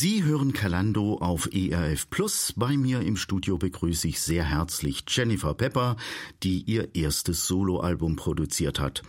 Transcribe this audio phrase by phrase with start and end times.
[0.00, 2.54] Sie hören Kalando auf ERF Plus.
[2.54, 5.96] Bei mir im Studio begrüße ich sehr herzlich Jennifer Pepper,
[6.44, 9.02] die ihr erstes Soloalbum produziert hat.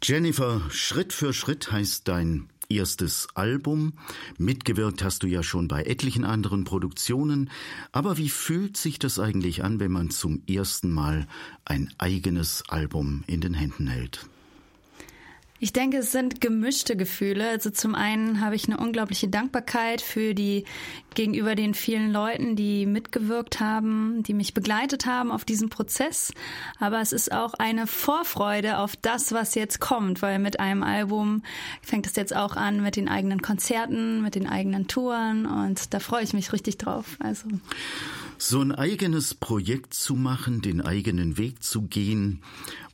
[0.00, 3.94] Jennifer, Schritt für Schritt heißt dein erstes Album.
[4.38, 7.50] Mitgewirkt hast du ja schon bei etlichen anderen Produktionen.
[7.90, 11.26] Aber wie fühlt sich das eigentlich an, wenn man zum ersten Mal
[11.64, 14.28] ein eigenes Album in den Händen hält?
[15.64, 17.48] Ich denke, es sind gemischte Gefühle.
[17.48, 20.66] Also zum einen habe ich eine unglaubliche Dankbarkeit für die
[21.14, 26.34] gegenüber den vielen Leuten, die mitgewirkt haben, die mich begleitet haben auf diesem Prozess.
[26.80, 31.42] Aber es ist auch eine Vorfreude auf das, was jetzt kommt, weil mit einem Album
[31.80, 35.98] fängt es jetzt auch an mit den eigenen Konzerten, mit den eigenen Touren und da
[35.98, 37.16] freue ich mich richtig drauf.
[37.20, 37.48] Also
[38.48, 42.42] so ein eigenes Projekt zu machen, den eigenen Weg zu gehen,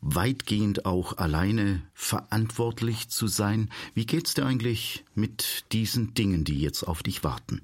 [0.00, 3.68] weitgehend auch alleine verantwortlich zu sein.
[3.94, 7.62] Wie geht's dir eigentlich mit diesen Dingen, die jetzt auf dich warten?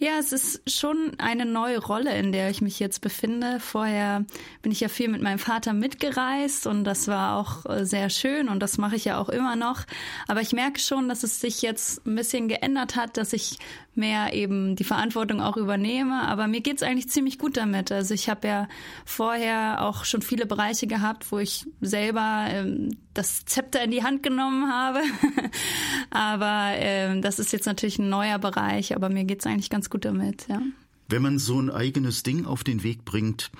[0.00, 3.58] Ja, es ist schon eine neue Rolle, in der ich mich jetzt befinde.
[3.58, 4.24] Vorher
[4.62, 8.48] bin ich ja viel mit meinem Vater mitgereist und das war auch äh, sehr schön
[8.48, 9.82] und das mache ich ja auch immer noch.
[10.28, 13.58] Aber ich merke schon, dass es sich jetzt ein bisschen geändert hat, dass ich
[13.98, 16.22] mehr eben die Verantwortung auch übernehme.
[16.26, 17.92] Aber mir geht's eigentlich ziemlich gut damit.
[17.92, 18.68] Also ich habe ja
[19.04, 24.22] vorher auch schon viele Bereiche gehabt, wo ich selber ähm, das Zepter in die Hand
[24.22, 25.00] genommen habe.
[26.10, 30.04] aber ähm, das ist jetzt natürlich ein neuer Bereich, aber mir geht's eigentlich ganz gut
[30.04, 30.62] damit, ja.
[31.10, 33.50] Wenn man so ein eigenes Ding auf den Weg bringt,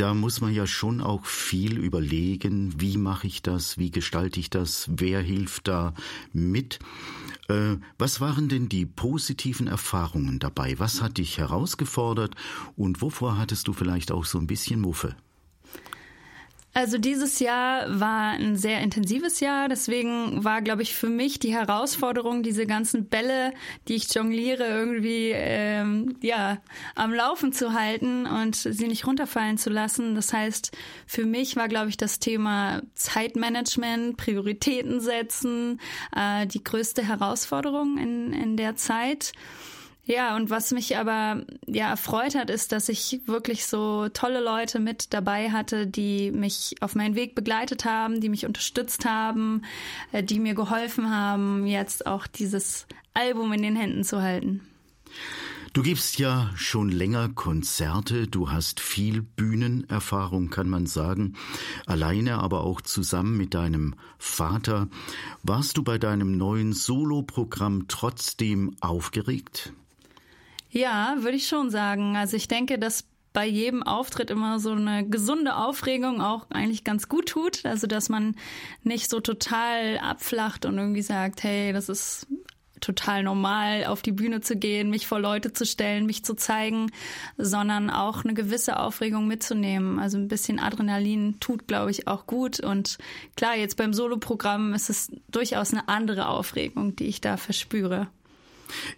[0.00, 4.48] da muss man ja schon auch viel überlegen, wie mache ich das, wie gestalte ich
[4.48, 5.92] das, wer hilft da
[6.32, 6.78] mit.
[7.48, 10.78] Äh, was waren denn die positiven Erfahrungen dabei?
[10.78, 12.34] Was hat dich herausgefordert
[12.76, 15.16] und wovor hattest du vielleicht auch so ein bisschen Muffe?
[16.72, 21.52] Also dieses Jahr war ein sehr intensives Jahr, deswegen war, glaube ich, für mich die
[21.52, 23.52] Herausforderung, diese ganzen Bälle,
[23.88, 26.58] die ich jongliere, irgendwie ähm, ja
[26.94, 30.14] am Laufen zu halten und sie nicht runterfallen zu lassen.
[30.14, 30.70] Das heißt,
[31.06, 35.80] für mich war, glaube ich, das Thema Zeitmanagement, Prioritäten setzen,
[36.14, 39.32] äh, die größte Herausforderung in, in der Zeit.
[40.10, 44.80] Ja, und was mich aber ja erfreut hat, ist, dass ich wirklich so tolle Leute
[44.80, 49.62] mit dabei hatte, die mich auf meinen Weg begleitet haben, die mich unterstützt haben,
[50.10, 54.62] äh, die mir geholfen haben, jetzt auch dieses Album in den Händen zu halten.
[55.74, 61.36] Du gibst ja schon länger Konzerte, du hast viel Bühnenerfahrung, kann man sagen,
[61.86, 64.88] alleine, aber auch zusammen mit deinem Vater.
[65.44, 69.72] Warst du bei deinem neuen Soloprogramm trotzdem aufgeregt?
[70.70, 72.16] Ja, würde ich schon sagen.
[72.16, 77.08] Also ich denke, dass bei jedem Auftritt immer so eine gesunde Aufregung auch eigentlich ganz
[77.08, 77.64] gut tut.
[77.64, 78.36] Also dass man
[78.82, 82.26] nicht so total abflacht und irgendwie sagt, hey, das ist
[82.80, 86.90] total normal, auf die Bühne zu gehen, mich vor Leute zu stellen, mich zu zeigen,
[87.36, 89.98] sondern auch eine gewisse Aufregung mitzunehmen.
[89.98, 92.58] Also ein bisschen Adrenalin tut, glaube ich, auch gut.
[92.58, 92.98] Und
[93.36, 98.08] klar, jetzt beim Soloprogramm ist es durchaus eine andere Aufregung, die ich da verspüre.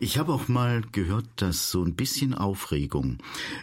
[0.01, 3.19] Ich habe auch mal gehört, dass so ein bisschen Aufregung,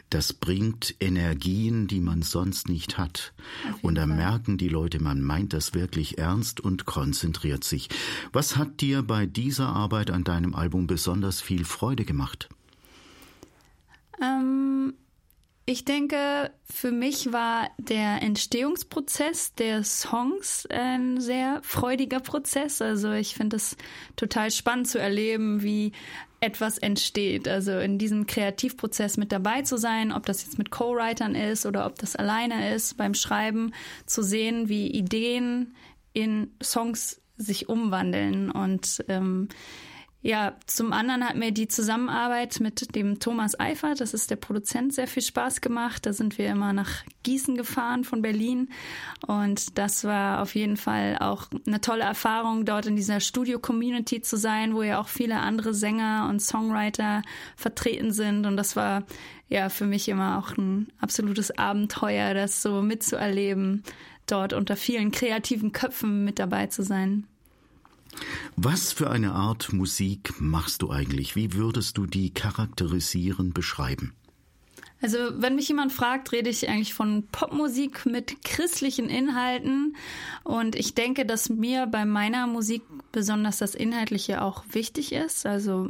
[0.09, 3.33] das bringt Energien, die man sonst nicht hat.
[3.81, 7.89] Und da merken die Leute, man meint das wirklich ernst und konzentriert sich.
[8.31, 12.49] Was hat dir bei dieser Arbeit an deinem Album besonders viel Freude gemacht?
[14.21, 14.93] Ähm
[15.69, 22.81] ich denke, für mich war der Entstehungsprozess der Songs ein sehr freudiger Prozess.
[22.81, 23.78] Also ich finde es
[24.16, 25.91] total spannend zu erleben, wie
[26.40, 27.47] etwas entsteht.
[27.47, 31.86] Also in diesem Kreativprozess mit dabei zu sein, ob das jetzt mit Co-Writern ist oder
[31.86, 33.72] ob das alleine ist, beim Schreiben
[34.07, 35.75] zu sehen, wie Ideen
[36.13, 39.50] in Songs sich umwandeln und ähm,
[40.22, 44.94] ja, zum anderen hat mir die Zusammenarbeit mit dem Thomas Eifert, das ist der Produzent,
[44.94, 46.06] sehr viel Spaß gemacht.
[46.06, 48.68] Da sind wir immer nach Gießen gefahren von Berlin
[49.25, 54.35] und das war auf jeden Fall auch eine tolle Erfahrung, dort in dieser Studio-Community zu
[54.35, 57.22] sein, wo ja auch viele andere Sänger und Songwriter
[57.56, 59.04] vertreten sind und das war
[59.48, 63.83] ja für mich immer auch ein absolutes Abenteuer, das so mitzuerleben,
[64.27, 67.25] dort unter vielen kreativen Köpfen mit dabei zu sein.
[68.56, 71.36] Was für eine Art Musik machst du eigentlich?
[71.36, 74.13] Wie würdest du die charakterisieren, beschreiben?
[75.01, 79.95] Also, wenn mich jemand fragt, rede ich eigentlich von Popmusik mit christlichen Inhalten.
[80.44, 82.81] Und ich denke, dass mir bei meiner Musik
[83.13, 85.45] besonders das Inhaltliche auch wichtig ist.
[85.45, 85.89] Also,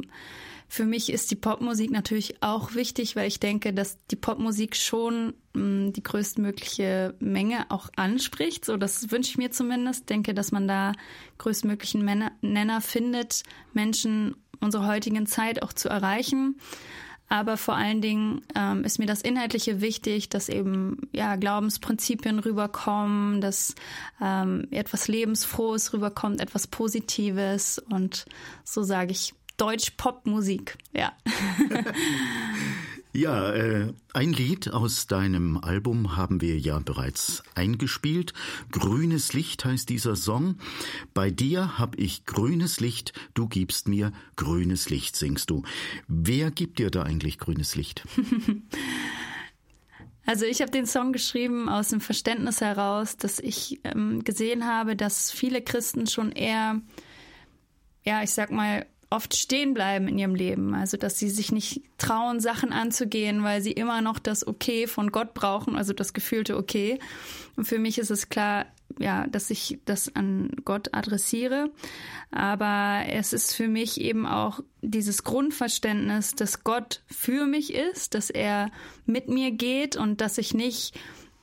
[0.70, 5.34] für mich ist die Popmusik natürlich auch wichtig, weil ich denke, dass die Popmusik schon
[5.52, 8.64] mh, mm, die größtmögliche Menge auch anspricht.
[8.64, 10.08] So, das wünsche ich mir zumindest.
[10.08, 10.92] Denke, dass man da
[11.38, 12.08] größtmöglichen
[12.40, 13.42] Nenner findet.
[13.72, 16.60] Menschen unserer heutigen Zeit auch zu erreichen.
[17.28, 23.40] Aber vor allen Dingen ähm, ist mir das Inhaltliche wichtig, dass eben ja Glaubensprinzipien rüberkommen,
[23.40, 23.76] dass
[24.20, 28.24] ähm, etwas Lebensfrohes rüberkommt, etwas Positives und
[28.64, 30.78] so sage ich Deutsch-Pop-Musik.
[30.92, 31.12] Ja.
[33.12, 38.34] Ja, äh, ein Lied aus deinem Album haben wir ja bereits eingespielt.
[38.70, 40.58] Grünes Licht heißt dieser Song.
[41.12, 45.64] Bei dir hab ich grünes Licht, du gibst mir grünes Licht, singst du.
[46.06, 48.04] Wer gibt dir da eigentlich grünes Licht?
[50.26, 54.94] Also ich habe den Song geschrieben aus dem Verständnis heraus, dass ich ähm, gesehen habe,
[54.94, 56.80] dass viele Christen schon eher,
[58.04, 60.74] ja, ich sag mal, oft stehen bleiben in ihrem Leben.
[60.74, 65.10] Also, dass sie sich nicht trauen, Sachen anzugehen, weil sie immer noch das Okay von
[65.10, 66.98] Gott brauchen, also das gefühlte Okay.
[67.56, 68.66] Und für mich ist es klar,
[68.98, 71.70] ja, dass ich das an Gott adressiere.
[72.30, 78.30] Aber es ist für mich eben auch dieses Grundverständnis, dass Gott für mich ist, dass
[78.30, 78.70] er
[79.06, 80.98] mit mir geht und dass ich nicht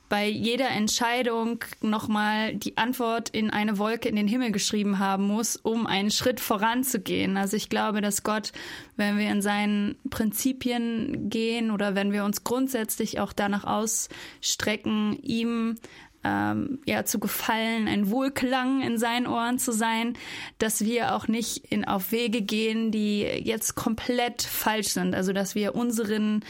[0.08, 5.56] bei jeder Entscheidung nochmal die Antwort in eine Wolke in den Himmel geschrieben haben muss,
[5.56, 7.36] um einen Schritt voranzugehen.
[7.36, 8.52] Also ich glaube, dass Gott,
[8.96, 15.76] wenn wir in seinen Prinzipien gehen oder wenn wir uns grundsätzlich auch danach ausstrecken, ihm
[16.24, 20.14] ähm, ja zu gefallen, ein Wohlklang in seinen Ohren zu sein,
[20.58, 25.14] dass wir auch nicht in, auf Wege gehen, die jetzt komplett falsch sind.
[25.14, 26.44] Also dass wir unseren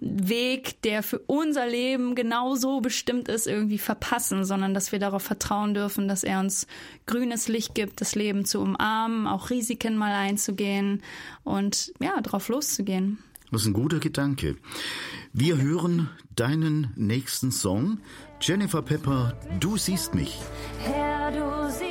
[0.00, 5.74] Weg, der für unser Leben genauso bestimmt ist, irgendwie verpassen, sondern dass wir darauf vertrauen
[5.74, 6.66] dürfen, dass er uns
[7.06, 11.02] grünes Licht gibt, das Leben zu umarmen, auch Risiken mal einzugehen
[11.42, 13.18] und ja, drauf loszugehen.
[13.50, 14.56] Das ist ein guter Gedanke.
[15.32, 17.98] Wir hören deinen nächsten Song.
[18.40, 20.38] Jennifer Pepper, du siehst mich.
[20.80, 21.87] Herr, du siehst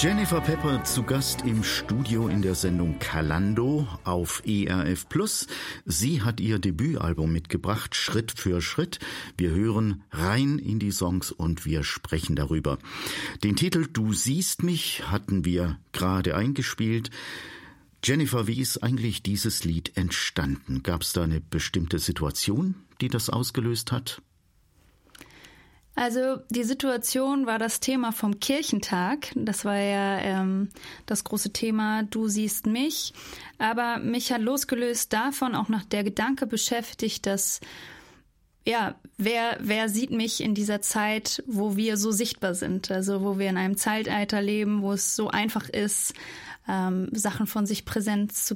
[0.00, 5.48] Jennifer Pepper zu Gast im Studio in der Sendung Kalando auf ERF Plus.
[5.86, 9.00] Sie hat ihr Debütalbum mitgebracht, Schritt für Schritt.
[9.36, 12.78] Wir hören rein in die Songs und wir sprechen darüber.
[13.42, 17.10] Den Titel Du siehst mich hatten wir gerade eingespielt.
[18.04, 20.84] Jennifer, wie ist eigentlich dieses Lied entstanden?
[20.84, 24.22] Gab es da eine bestimmte Situation, die das ausgelöst hat?
[25.98, 29.32] Also die Situation war das Thema vom Kirchentag.
[29.34, 30.68] Das war ja ähm,
[31.06, 33.12] das große Thema Du siehst mich.
[33.58, 37.58] Aber mich hat losgelöst davon auch noch der Gedanke beschäftigt, dass
[38.64, 42.92] ja, wer, wer sieht mich in dieser Zeit, wo wir so sichtbar sind?
[42.92, 46.14] Also wo wir in einem Zeitalter leben, wo es so einfach ist,
[46.68, 48.54] ähm, Sachen von sich präsent zu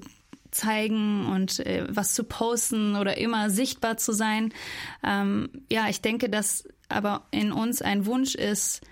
[0.53, 4.53] zeigen und äh, was zu posten oder immer sichtbar zu sein.
[5.03, 8.83] Ähm, ja, ich denke, dass aber in uns ein Wunsch ist,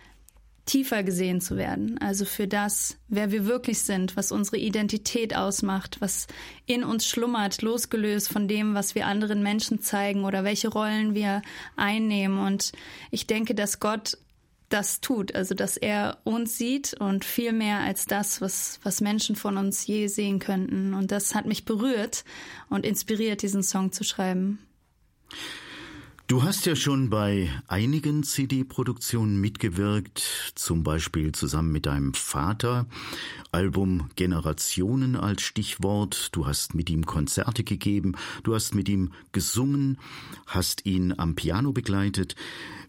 [0.67, 1.99] tiefer gesehen zu werden.
[1.99, 6.29] Also für das, wer wir wirklich sind, was unsere Identität ausmacht, was
[6.67, 11.43] in uns schlummert, losgelöst von dem, was wir anderen Menschen zeigen oder welche Rollen wir
[11.76, 12.38] einnehmen.
[12.38, 12.73] Und
[13.11, 14.17] ich denke, dass Gott
[14.69, 19.35] das tut, also dass er uns sieht und viel mehr als das, was, was Menschen
[19.35, 20.94] von uns je sehen könnten.
[20.94, 22.25] Und das hat mich berührt
[22.69, 24.61] und inspiriert, diesen Song zu schreiben.
[26.30, 32.87] Du hast ja schon bei einigen CD-Produktionen mitgewirkt, zum Beispiel zusammen mit deinem Vater.
[33.50, 36.28] Album Generationen als Stichwort.
[36.30, 39.99] Du hast mit ihm Konzerte gegeben, du hast mit ihm gesungen,
[40.46, 42.37] hast ihn am Piano begleitet.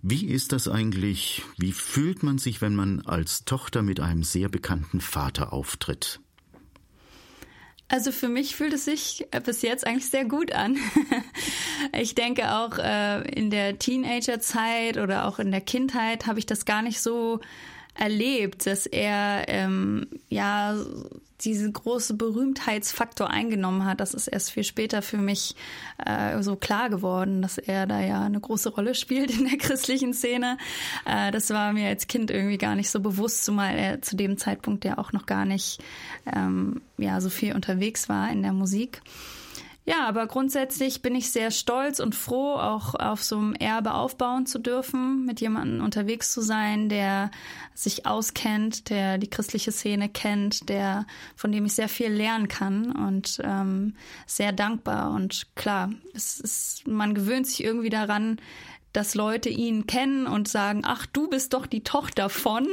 [0.04, 1.42] Wie ist das eigentlich?
[1.58, 6.21] Wie fühlt man sich, wenn man als Tochter mit einem sehr bekannten Vater auftritt?
[7.92, 10.78] Also für mich fühlt es sich bis jetzt eigentlich sehr gut an.
[12.00, 16.64] ich denke auch äh, in der Teenagerzeit oder auch in der Kindheit habe ich das
[16.64, 17.42] gar nicht so
[17.94, 20.78] erlebt, dass er ähm, ja
[21.46, 24.00] diesen großen Berühmtheitsfaktor eingenommen hat.
[24.00, 25.56] Das ist erst viel später für mich
[26.06, 30.14] äh, so klar geworden, dass er da ja eine große Rolle spielt in der christlichen
[30.14, 30.58] Szene.
[31.06, 34.38] Äh, das war mir als Kind irgendwie gar nicht so bewusst, zumal er zu dem
[34.38, 35.84] Zeitpunkt ja auch noch gar nicht
[36.34, 39.02] ähm, ja so viel unterwegs war in der Musik.
[39.92, 44.46] Ja, aber grundsätzlich bin ich sehr stolz und froh, auch auf so einem Erbe aufbauen
[44.46, 47.30] zu dürfen, mit jemandem unterwegs zu sein, der
[47.74, 51.06] sich auskennt, der die christliche Szene kennt, der
[51.36, 53.96] von dem ich sehr viel lernen kann und ähm,
[54.26, 55.12] sehr dankbar.
[55.12, 58.40] Und klar, es ist, man gewöhnt sich irgendwie daran,
[58.94, 62.68] dass Leute ihn kennen und sagen, ach, du bist doch die Tochter von.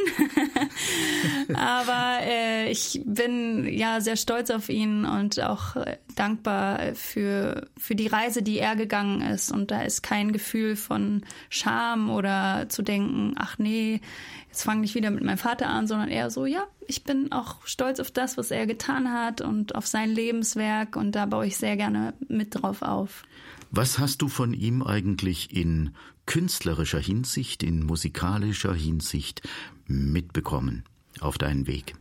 [1.55, 7.95] Aber äh, ich bin ja sehr stolz auf ihn und auch äh, dankbar für, für
[7.95, 9.53] die Reise, die er gegangen ist.
[9.53, 14.01] Und da ist kein Gefühl von Scham oder zu denken, ach nee,
[14.49, 17.65] jetzt fange ich wieder mit meinem Vater an, sondern eher so, ja, ich bin auch
[17.65, 21.57] stolz auf das, was er getan hat und auf sein Lebenswerk und da baue ich
[21.57, 23.23] sehr gerne mit drauf auf.
[23.71, 25.95] Was hast du von ihm eigentlich in
[26.27, 29.43] künstlerischer Hinsicht, in musikalischer Hinsicht
[29.87, 30.85] mitbekommen
[31.21, 31.95] auf deinen Weg?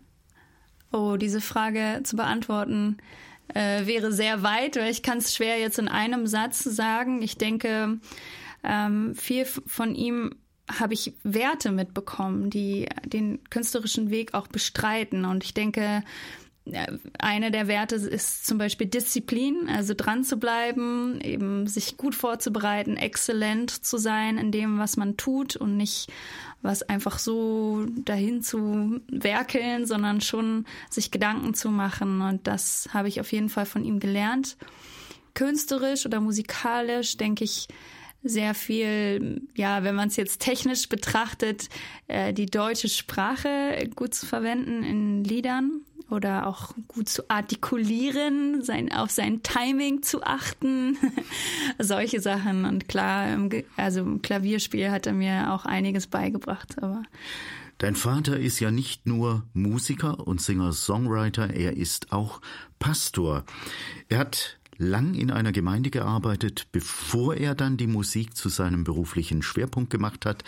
[0.91, 2.97] Oh, diese Frage zu beantworten
[3.53, 7.21] äh, wäre sehr weit, weil ich kann es schwer jetzt in einem Satz sagen.
[7.21, 8.00] Ich denke,
[8.63, 10.36] ähm, viel von ihm
[10.69, 15.25] habe ich Werte mitbekommen, die den künstlerischen Weg auch bestreiten.
[15.25, 16.03] Und ich denke,
[17.19, 22.97] eine der Werte ist zum Beispiel Disziplin, also dran zu bleiben, eben sich gut vorzubereiten,
[22.97, 26.12] exzellent zu sein in dem, was man tut und nicht
[26.62, 32.21] was einfach so dahin zu werkeln, sondern schon sich Gedanken zu machen.
[32.21, 34.57] Und das habe ich auf jeden Fall von ihm gelernt.
[35.33, 37.67] Künstlerisch oder musikalisch denke ich,
[38.24, 41.69] sehr viel, ja, wenn man es jetzt technisch betrachtet,
[42.07, 48.92] äh, die deutsche Sprache gut zu verwenden in Liedern oder auch gut zu artikulieren, sein,
[48.92, 50.98] auf sein Timing zu achten,
[51.80, 52.66] solche Sachen.
[52.66, 53.38] Und klar,
[53.76, 57.04] also im Klavierspiel hat er mir auch einiges beigebracht, aber.
[57.78, 62.42] Dein Vater ist ja nicht nur Musiker und Singer-Songwriter, er ist auch
[62.80, 63.46] Pastor.
[64.10, 69.42] Er hat lang in einer Gemeinde gearbeitet, bevor er dann die Musik zu seinem beruflichen
[69.42, 70.44] Schwerpunkt gemacht hat.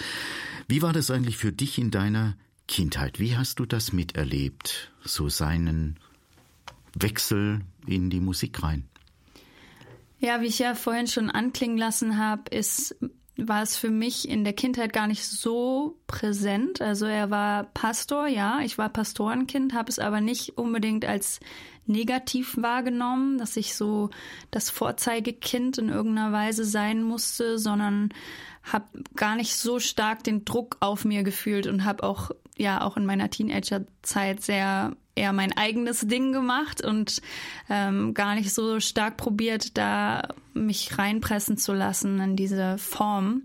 [0.67, 2.35] Wie war das eigentlich für dich in deiner
[2.69, 3.19] Kindheit.
[3.19, 4.91] Wie hast du das miterlebt?
[5.03, 5.97] So seinen
[6.93, 8.87] Wechsel in die Musik rein?
[10.19, 12.95] Ja, wie ich ja vorhin schon anklingen lassen habe, ist
[13.47, 16.81] war es für mich in der Kindheit gar nicht so präsent.
[16.81, 21.39] Also er war Pastor, ja, ich war Pastorenkind, habe es aber nicht unbedingt als
[21.85, 24.09] negativ wahrgenommen, dass ich so
[24.51, 28.09] das Vorzeigekind in irgendeiner Weise sein musste, sondern
[28.63, 28.85] habe
[29.15, 33.05] gar nicht so stark den Druck auf mir gefühlt und habe auch ja auch in
[33.05, 37.21] meiner Teenagerzeit sehr eher mein eigenes Ding gemacht und
[37.69, 43.43] ähm, gar nicht so stark probiert, da mich reinpressen zu lassen in diese Form,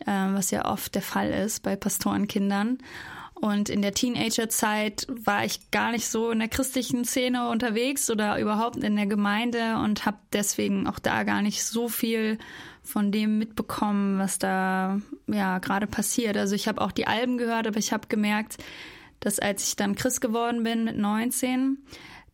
[0.00, 2.78] äh, was ja oft der Fall ist bei Pastorenkindern.
[3.34, 8.38] Und in der Teenagerzeit war ich gar nicht so in der christlichen Szene unterwegs oder
[8.38, 12.38] überhaupt in der Gemeinde und habe deswegen auch da gar nicht so viel
[12.90, 16.36] von dem mitbekommen, was da ja gerade passiert.
[16.36, 18.58] Also ich habe auch die Alben gehört, aber ich habe gemerkt,
[19.20, 21.78] dass als ich dann Christ geworden bin mit 19,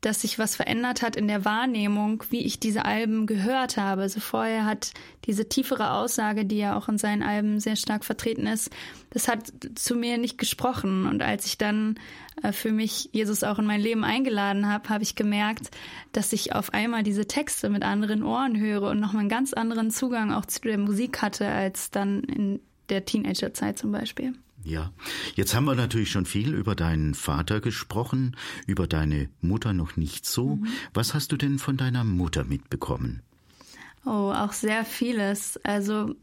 [0.06, 4.02] dass sich was verändert hat in der Wahrnehmung, wie ich diese Alben gehört habe.
[4.02, 4.92] Also vorher hat
[5.24, 8.70] diese tiefere Aussage, die ja auch in seinen Alben sehr stark vertreten ist,
[9.10, 11.06] das hat zu mir nicht gesprochen.
[11.06, 11.98] Und als ich dann
[12.44, 15.72] äh, für mich Jesus auch in mein Leben eingeladen habe, habe ich gemerkt,
[16.12, 19.90] dass ich auf einmal diese Texte mit anderen Ohren höre und nochmal einen ganz anderen
[19.90, 22.60] Zugang auch zu der Musik hatte als dann in
[22.90, 24.34] der Teenagerzeit zum Beispiel.
[24.66, 24.92] Ja,
[25.36, 30.26] jetzt haben wir natürlich schon viel über deinen Vater gesprochen, über deine Mutter noch nicht
[30.26, 30.56] so.
[30.56, 30.66] Mhm.
[30.92, 33.22] Was hast du denn von deiner Mutter mitbekommen?
[34.04, 35.56] Oh, auch sehr vieles.
[35.62, 36.16] Also,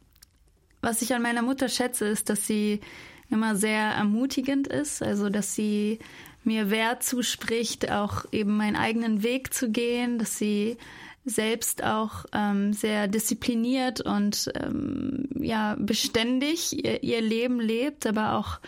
[0.81, 2.81] was ich an meiner Mutter schätze, ist, dass sie
[3.29, 5.99] immer sehr ermutigend ist, also dass sie
[6.43, 10.75] mir Wert zuspricht, auch eben meinen eigenen Weg zu gehen, dass sie
[11.25, 18.59] selbst auch ähm, sehr diszipliniert und ähm, ja beständig ihr, ihr Leben lebt, aber auch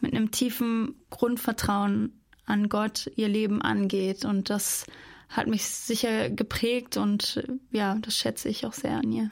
[0.00, 2.12] mit einem tiefen Grundvertrauen
[2.46, 4.24] an Gott ihr Leben angeht.
[4.24, 4.86] Und das
[5.28, 9.30] hat mich sicher geprägt und ja, das schätze ich auch sehr an ihr.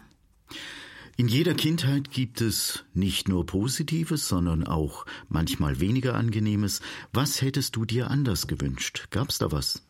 [1.17, 6.81] In jeder Kindheit gibt es nicht nur Positives, sondern auch manchmal weniger Angenehmes.
[7.12, 9.09] Was hättest du dir anders gewünscht?
[9.11, 9.83] Gab's da was?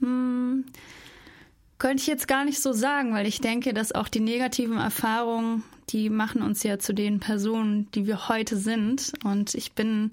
[0.00, 0.64] Hm,
[1.78, 5.62] könnte ich jetzt gar nicht so sagen, weil ich denke, dass auch die negativen Erfahrungen,
[5.90, 9.12] die machen uns ja zu den Personen, die wir heute sind.
[9.24, 10.10] Und ich bin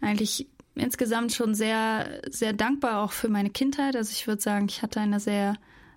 [0.00, 3.96] eigentlich insgesamt schon sehr, sehr dankbar auch für meine Kindheit.
[3.96, 5.56] Also ich würde sagen, ich hatte eine sehr,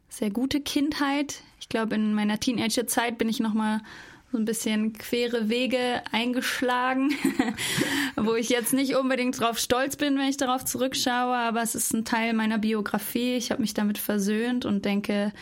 [0.09, 1.41] sehr gute Kindheit.
[1.59, 3.81] Ich glaube, in meiner Teenagerzeit bin ich nochmal
[4.31, 7.11] so ein bisschen quere Wege eingeschlagen,
[8.15, 11.93] wo ich jetzt nicht unbedingt drauf stolz bin, wenn ich darauf zurückschaue, aber es ist
[11.93, 13.35] ein Teil meiner Biografie.
[13.35, 15.33] Ich habe mich damit versöhnt und denke,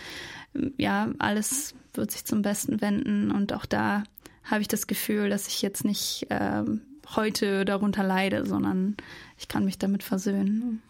[0.78, 4.04] ja, alles wird sich zum Besten wenden und auch da
[4.44, 6.82] habe ich das Gefühl, dass ich jetzt nicht ähm,
[7.16, 8.98] heute darunter leide, sondern
[9.38, 10.82] ich kann mich damit versöhnen.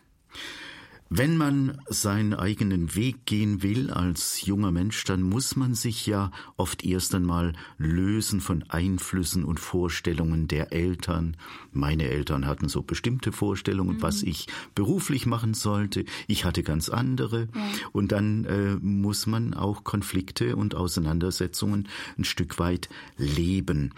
[1.11, 6.29] Wenn man seinen eigenen Weg gehen will als junger Mensch, dann muss man sich ja
[6.55, 11.35] oft erst einmal lösen von Einflüssen und Vorstellungen der Eltern.
[11.71, 14.01] Meine Eltern hatten so bestimmte Vorstellungen, mhm.
[14.03, 16.05] was ich beruflich machen sollte.
[16.27, 17.47] Ich hatte ganz andere.
[17.55, 17.61] Ja.
[17.91, 21.87] Und dann äh, muss man auch Konflikte und Auseinandersetzungen
[22.19, 22.87] ein Stück weit
[23.17, 23.95] leben.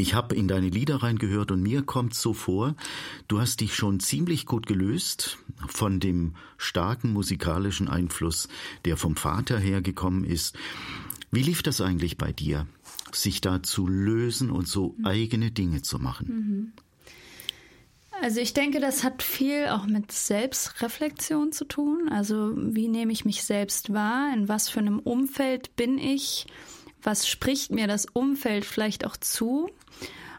[0.00, 2.74] Ich habe in deine Lieder reingehört und mir kommt so vor,
[3.28, 5.36] du hast dich schon ziemlich gut gelöst
[5.68, 8.48] von dem starken musikalischen Einfluss,
[8.86, 10.56] der vom Vater hergekommen ist.
[11.30, 12.66] Wie lief das eigentlich bei dir,
[13.12, 16.26] sich da zu lösen und so eigene Dinge zu machen?
[16.26, 16.72] Mhm.
[18.22, 22.08] Also ich denke, das hat viel auch mit Selbstreflexion zu tun.
[22.10, 24.32] Also wie nehme ich mich selbst wahr?
[24.34, 26.46] In was für einem Umfeld bin ich?
[27.02, 29.70] Was spricht mir das Umfeld vielleicht auch zu?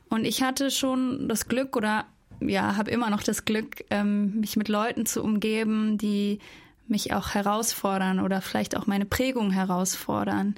[0.10, 2.06] Und ich hatte schon das Glück oder
[2.42, 6.40] ja, habe immer noch das Glück, ähm, mich mit Leuten zu umgeben, die
[6.92, 10.56] mich auch herausfordern oder vielleicht auch meine Prägung herausfordern,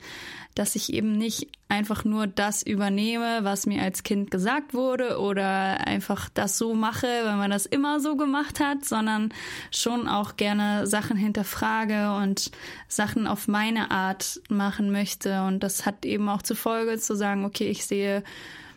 [0.56, 5.88] dass ich eben nicht einfach nur das übernehme, was mir als Kind gesagt wurde oder
[5.88, 9.34] einfach das so mache, weil man das immer so gemacht hat, sondern
[9.72, 12.52] schon auch gerne Sachen hinterfrage und
[12.88, 15.44] Sachen auf meine Art machen möchte.
[15.44, 18.24] Und das hat eben auch zur Folge zu sagen, okay, ich sehe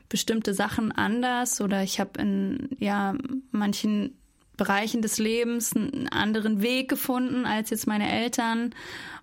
[0.08, 3.14] bestimmte Sachen anders oder ich habe in ja
[3.50, 4.16] manchen
[4.56, 8.74] Bereichen des Lebens einen anderen Weg gefunden als jetzt meine Eltern.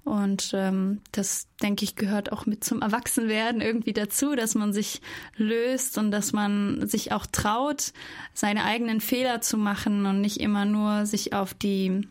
[0.04, 5.02] Und ähm, das, denke ich, gehört auch mit zum Erwachsenwerden irgendwie dazu, dass man sich
[5.38, 7.94] löst und dass man sich auch traut,
[8.34, 12.06] seine eigenen Fehler zu machen und nicht immer nur sich auf die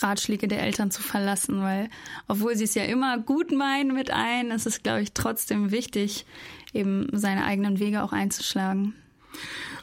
[0.00, 1.90] Ratschläge der Eltern zu verlassen, weil
[2.28, 6.24] obwohl sie es ja immer gut meinen mit ein, ist es, glaube ich, trotzdem wichtig,
[6.72, 8.94] eben seine eigenen Wege auch einzuschlagen.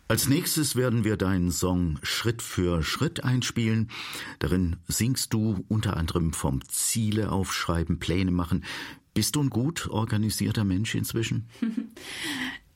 [0.09, 3.91] Als nächstes werden wir deinen Song Schritt für Schritt einspielen.
[4.39, 8.65] Darin singst du unter anderem vom Ziele aufschreiben, Pläne machen.
[9.13, 11.47] Bist du ein gut organisierter Mensch inzwischen?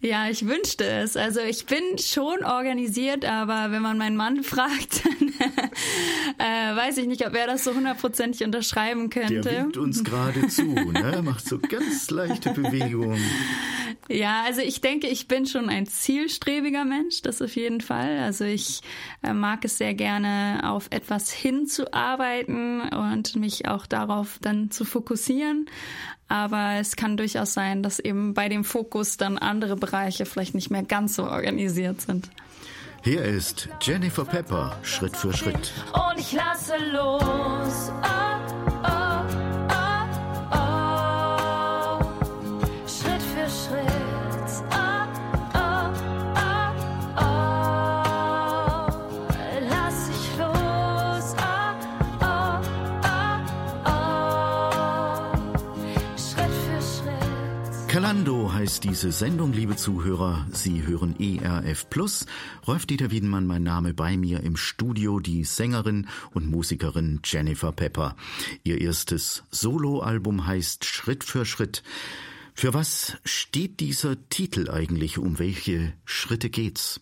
[0.06, 1.16] Ja, ich wünschte es.
[1.16, 5.30] Also ich bin schon organisiert, aber wenn man meinen Mann fragt, dann
[6.40, 9.40] äh, weiß ich nicht, ob er das so hundertprozentig unterschreiben könnte.
[9.40, 11.22] Der winkt uns gerade zu, ne?
[11.24, 13.24] macht so ganz leichte Bewegungen.
[14.10, 18.20] Ja, also ich denke, ich bin schon ein zielstrebiger Mensch, das auf jeden Fall.
[18.20, 18.82] Also ich
[19.24, 25.70] äh, mag es sehr gerne, auf etwas hinzuarbeiten und mich auch darauf dann zu fokussieren.
[26.28, 30.70] Aber es kann durchaus sein, dass eben bei dem Fokus dann andere Bereiche vielleicht nicht
[30.70, 32.30] mehr ganz so organisiert sind.
[33.04, 35.74] Hier ist Jennifer Pepper, Schritt für Schritt.
[35.94, 37.92] Und ich lasse los.
[37.92, 38.33] Oh, oh,
[58.04, 60.46] Kalando heißt diese Sendung, liebe Zuhörer.
[60.52, 62.26] Sie hören ERF Plus.
[62.68, 68.18] Rolf-Dieter Wiedenmann, mein Name, bei mir im Studio die Sängerin und Musikerin Jennifer Pepper.
[68.66, 71.82] Ihr erstes Soloalbum heißt Schritt für Schritt.
[72.54, 75.18] Für was steht dieser Titel eigentlich?
[75.18, 77.00] Um welche Schritte geht's?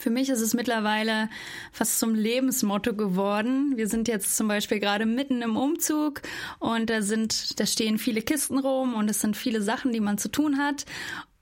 [0.00, 1.28] Für mich ist es mittlerweile
[1.72, 3.76] fast zum Lebensmotto geworden.
[3.76, 6.22] Wir sind jetzt zum Beispiel gerade mitten im Umzug
[6.58, 10.16] und da sind, da stehen viele Kisten rum und es sind viele Sachen, die man
[10.16, 10.86] zu tun hat.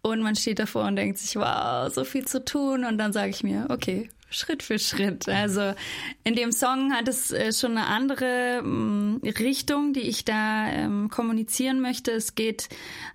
[0.02, 2.84] Und man steht davor und denkt sich, wow, so viel zu tun.
[2.84, 5.28] Und dann sage ich mir, okay, Schritt für Schritt.
[5.28, 5.74] Also
[6.24, 11.10] in dem Song hat es äh, schon eine andere mm, Richtung, die ich da ähm,
[11.10, 12.10] kommunizieren möchte.
[12.10, 12.68] Es geht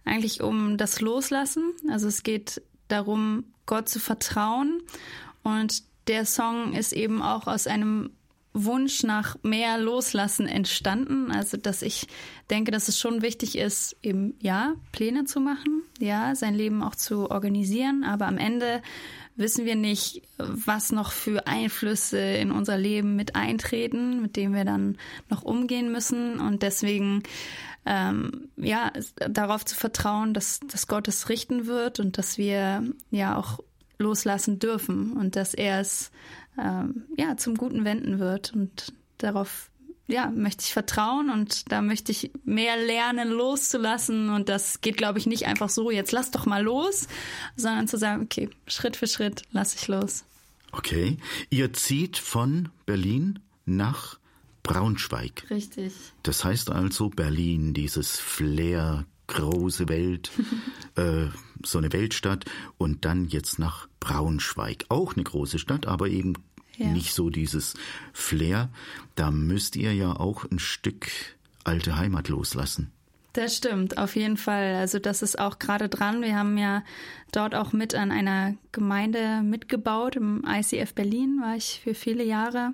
[0.06, 1.74] eigentlich um das Loslassen.
[1.90, 4.82] Also es geht darum, Gott zu vertrauen
[5.44, 8.10] und der Song ist eben auch aus einem
[8.54, 11.32] Wunsch nach mehr Loslassen entstanden.
[11.32, 12.08] Also, dass ich
[12.50, 16.96] denke, dass es schon wichtig ist, eben, ja, Pläne zu machen, ja, sein Leben auch
[16.96, 18.04] zu organisieren.
[18.04, 18.82] Aber am Ende
[19.36, 24.66] wissen wir nicht, was noch für Einflüsse in unser Leben mit eintreten, mit denen wir
[24.66, 24.98] dann
[25.30, 26.40] noch umgehen müssen.
[26.40, 27.24] Und deswegen,
[27.88, 33.36] ähm, ja, darauf zu vertrauen, dass, dass Gott es richten wird und dass wir ja
[33.36, 33.60] auch
[34.04, 36.12] loslassen dürfen und dass er es
[36.60, 38.54] ähm, ja zum Guten wenden wird.
[38.54, 39.70] Und darauf
[40.08, 44.30] ja möchte ich vertrauen und da möchte ich mehr lernen loszulassen.
[44.30, 47.08] Und das geht glaube ich nicht einfach so jetzt lass doch mal los
[47.56, 50.26] sondern zu sagen okay Schritt für Schritt lasse ich los.
[50.74, 51.18] Okay.
[51.50, 54.18] Ihr zieht von Berlin nach
[54.64, 55.46] Braunschweig.
[55.50, 55.94] Richtig.
[56.24, 60.32] Das heißt also Berlin dieses Flair große Welt,
[60.96, 61.28] äh,
[61.64, 62.46] so eine Weltstadt
[62.78, 64.86] und dann jetzt nach Braunschweig.
[64.90, 66.34] Auch eine große Stadt, aber eben
[66.78, 66.88] ja.
[66.88, 67.74] nicht so dieses
[68.12, 68.70] Flair.
[69.16, 71.08] Da müsst ihr ja auch ein Stück
[71.64, 72.92] alte Heimat loslassen.
[73.34, 74.76] Das stimmt, auf jeden Fall.
[74.76, 76.22] Also das ist auch gerade dran.
[76.22, 76.84] Wir haben ja
[77.32, 80.16] dort auch mit an einer Gemeinde mitgebaut.
[80.16, 82.72] Im ICF Berlin war ich für viele Jahre.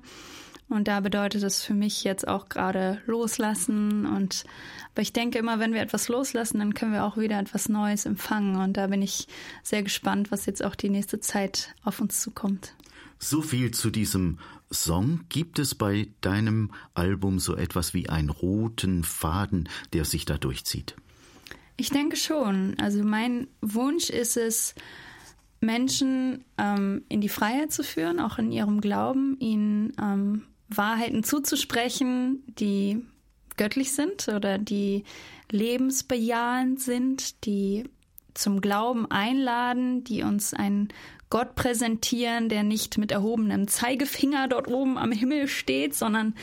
[0.70, 4.06] Und da bedeutet es für mich jetzt auch gerade loslassen.
[4.06, 4.46] Und
[4.94, 8.06] aber ich denke immer, wenn wir etwas loslassen, dann können wir auch wieder etwas Neues
[8.06, 8.56] empfangen.
[8.56, 9.28] Und da bin ich
[9.64, 12.76] sehr gespannt, was jetzt auch die nächste Zeit auf uns zukommt.
[13.18, 14.40] So viel zu diesem
[14.72, 15.22] Song.
[15.30, 20.96] Gibt es bei deinem Album so etwas wie einen roten Faden, der sich da durchzieht?
[21.78, 22.78] Ich denke schon.
[22.80, 24.76] Also mein Wunsch ist es,
[25.62, 32.44] Menschen ähm, in die Freiheit zu führen, auch in ihrem Glauben, ihnen ähm, Wahrheiten zuzusprechen,
[32.48, 33.04] die
[33.58, 35.04] göttlich sind oder die
[35.52, 37.90] lebensbejahend sind, die
[38.34, 40.90] zum Glauben einladen, die uns ein
[41.30, 46.34] Gott präsentieren, der nicht mit erhobenem Zeigefinger dort oben am Himmel steht, sondern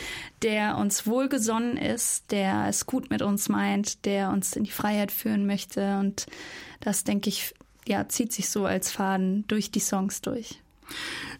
[0.43, 5.11] der uns wohlgesonnen ist, der es gut mit uns meint, der uns in die Freiheit
[5.11, 5.99] führen möchte.
[5.99, 6.27] Und
[6.81, 7.55] das, denke ich,
[7.89, 10.61] ja, zieht sich so als Faden durch die Songs durch.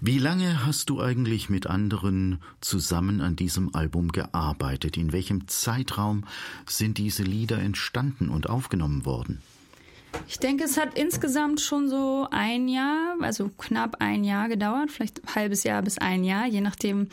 [0.01, 4.97] Wie lange hast du eigentlich mit anderen zusammen an diesem Album gearbeitet?
[4.97, 6.25] In welchem Zeitraum
[6.67, 9.41] sind diese Lieder entstanden und aufgenommen worden?
[10.29, 15.23] Ich denke, es hat insgesamt schon so ein Jahr, also knapp ein Jahr gedauert, vielleicht
[15.23, 17.09] ein halbes Jahr bis ein Jahr, je nachdem,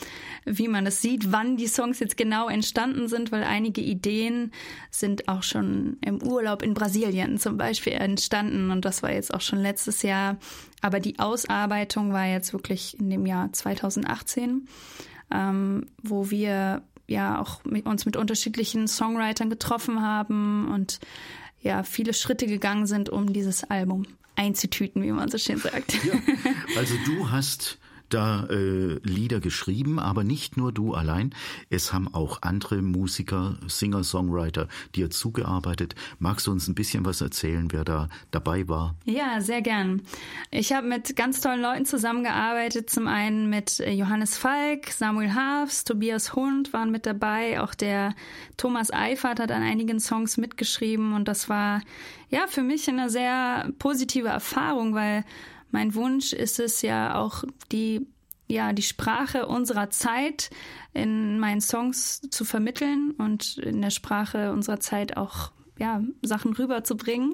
[0.46, 4.52] wie man es sieht, wann die Songs jetzt genau entstanden sind, weil einige Ideen
[4.90, 9.42] sind auch schon im Urlaub in Brasilien zum Beispiel entstanden und das war jetzt auch
[9.42, 10.38] schon letztes Jahr.
[10.82, 14.68] Aber die Ausarbeitung war jetzt wirklich in dem Jahr 2018,
[15.32, 21.00] ähm, wo wir ja auch mit uns mit unterschiedlichen Songwritern getroffen haben und
[21.64, 25.94] ja viele Schritte gegangen sind, um dieses Album einzutüten, wie man so schön sagt.
[26.04, 26.14] Ja,
[26.78, 27.78] also du hast
[28.14, 31.34] da äh, Lieder geschrieben, aber nicht nur du allein.
[31.70, 35.96] Es haben auch andere Musiker, Singer, Songwriter dir zugearbeitet.
[36.20, 38.96] Magst du uns ein bisschen was erzählen, wer da dabei war?
[39.06, 40.02] Ja, sehr gern.
[40.52, 42.90] Ich habe mit ganz tollen Leuten zusammengearbeitet.
[42.90, 47.62] Zum einen mit Johannes Falk, Samuel Haafs, Tobias Hund waren mit dabei.
[47.62, 48.14] Auch der
[48.58, 51.82] Thomas Eifert hat an einigen Songs mitgeschrieben und das war
[52.30, 55.24] ja für mich eine sehr positive Erfahrung, weil
[55.74, 58.06] mein Wunsch ist es ja auch, die,
[58.48, 60.52] ja, die Sprache unserer Zeit
[60.94, 67.34] in meinen Songs zu vermitteln und in der Sprache unserer Zeit auch ja, Sachen rüberzubringen.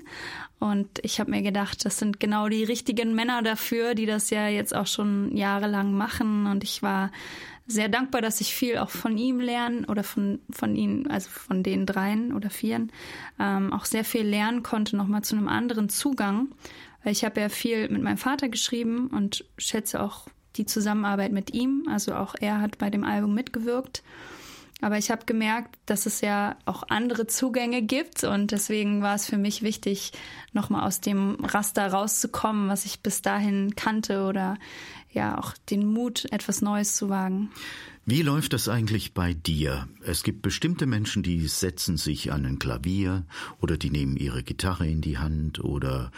[0.58, 4.47] Und ich habe mir gedacht, das sind genau die richtigen Männer dafür, die das ja
[4.47, 6.47] jetzt auch schon jahrelang machen.
[6.47, 7.12] Und ich war
[7.67, 11.62] sehr dankbar, dass ich viel auch von ihm lernen oder von, von ihnen, also von
[11.62, 12.89] den dreien oder vieren,
[13.38, 16.47] ähm, auch sehr viel lernen konnte, nochmal zu einem anderen Zugang.
[17.03, 21.53] Weil ich habe ja viel mit meinem Vater geschrieben und schätze auch die Zusammenarbeit mit
[21.53, 21.88] ihm.
[21.89, 24.03] Also auch er hat bei dem Album mitgewirkt.
[24.81, 29.25] Aber ich habe gemerkt, dass es ja auch andere Zugänge gibt und deswegen war es
[29.25, 30.13] für mich wichtig,
[30.53, 34.57] nochmal aus dem Raster rauszukommen, was ich bis dahin kannte oder
[35.12, 37.51] ja auch den Mut, etwas Neues zu wagen.
[38.05, 39.88] Wie läuft das eigentlich bei dir?
[40.03, 43.25] Es gibt bestimmte Menschen, die setzen sich an ein Klavier
[43.62, 46.12] oder die nehmen ihre Gitarre in die Hand oder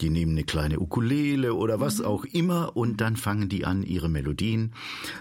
[0.00, 2.04] die nehmen eine kleine Ukulele oder was mhm.
[2.04, 4.72] auch immer und dann fangen die an, ihre Melodien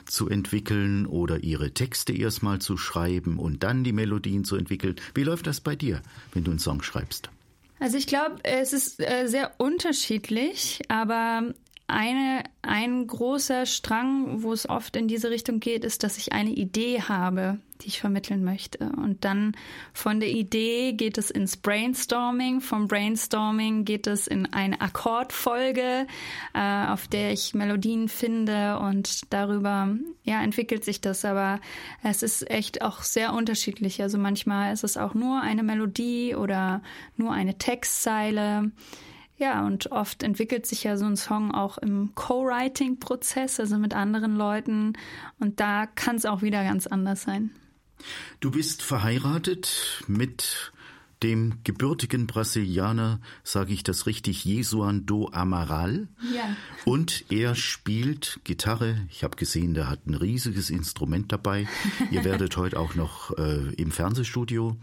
[0.06, 4.96] zu entwickeln oder ihre Texte erstmal zu schreiben und dann die Melodien zu entwickeln.
[5.14, 6.02] Wie läuft das bei dir,
[6.34, 7.30] wenn du einen Song schreibst?
[7.80, 11.54] Also ich glaube, es ist äh, sehr unterschiedlich, aber
[11.90, 16.52] eine, ein großer Strang, wo es oft in diese Richtung geht, ist, dass ich eine
[16.52, 18.92] Idee habe, die ich vermitteln möchte.
[18.98, 19.56] Und dann
[19.94, 26.06] von der Idee geht es ins Brainstorming, vom Brainstorming geht es in eine Akkordfolge,
[26.54, 31.26] äh, auf der ich Melodien finde und darüber ja entwickelt sich das.
[31.26, 31.60] Aber
[32.04, 34.02] es ist echt auch sehr unterschiedlich.
[34.02, 36.82] Also manchmal ist es auch nur eine Melodie oder
[37.16, 38.72] nur eine Textzeile.
[39.40, 44.36] Ja, und oft entwickelt sich ja so ein Song auch im Co-Writing-Prozess, also mit anderen
[44.36, 44.94] Leuten.
[45.40, 47.52] Und da kann es auch wieder ganz anders sein.
[48.42, 50.74] Du bist verheiratet mit
[51.24, 56.10] dem gebürtigen Brasilianer, sage ich das richtig, Jesuan do Amaral.
[56.34, 56.56] Ja.
[56.84, 59.08] Und er spielt Gitarre.
[59.10, 61.66] Ich habe gesehen, der hat ein riesiges Instrument dabei.
[62.12, 64.76] Ihr werdet heute auch noch äh, im Fernsehstudio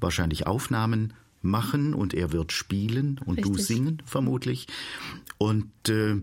[0.00, 3.52] wahrscheinlich Aufnahmen machen und er wird spielen und Richtig.
[3.52, 4.66] du singen vermutlich.
[5.38, 6.20] Und äh,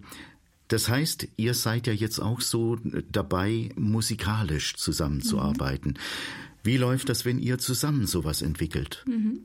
[0.67, 2.77] das heißt, ihr seid ja jetzt auch so
[3.11, 5.93] dabei, musikalisch zusammenzuarbeiten.
[5.93, 5.97] Mhm.
[6.63, 9.03] Wie läuft das, wenn ihr zusammen sowas entwickelt?
[9.07, 9.41] Mhm.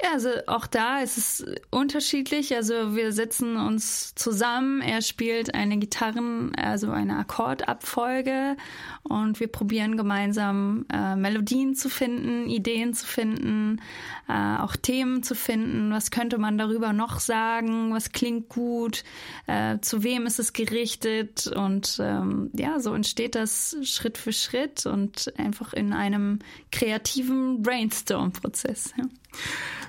[0.00, 2.54] Ja, also auch da ist es unterschiedlich.
[2.54, 4.80] Also wir setzen uns zusammen.
[4.80, 8.56] Er spielt eine Gitarren, also eine Akkordabfolge
[9.02, 13.80] und wir probieren gemeinsam äh, Melodien zu finden, Ideen zu finden,
[14.28, 15.90] äh, auch Themen zu finden.
[15.90, 17.92] Was könnte man darüber noch sagen?
[17.92, 19.02] Was klingt gut?
[19.48, 21.48] Äh, zu wem ist es gerichtet?
[21.48, 26.38] Und ähm, ja, so entsteht das Schritt für Schritt und einfach in einem
[26.70, 28.94] kreativen Brainstorm-Prozess.
[28.96, 29.04] Ja.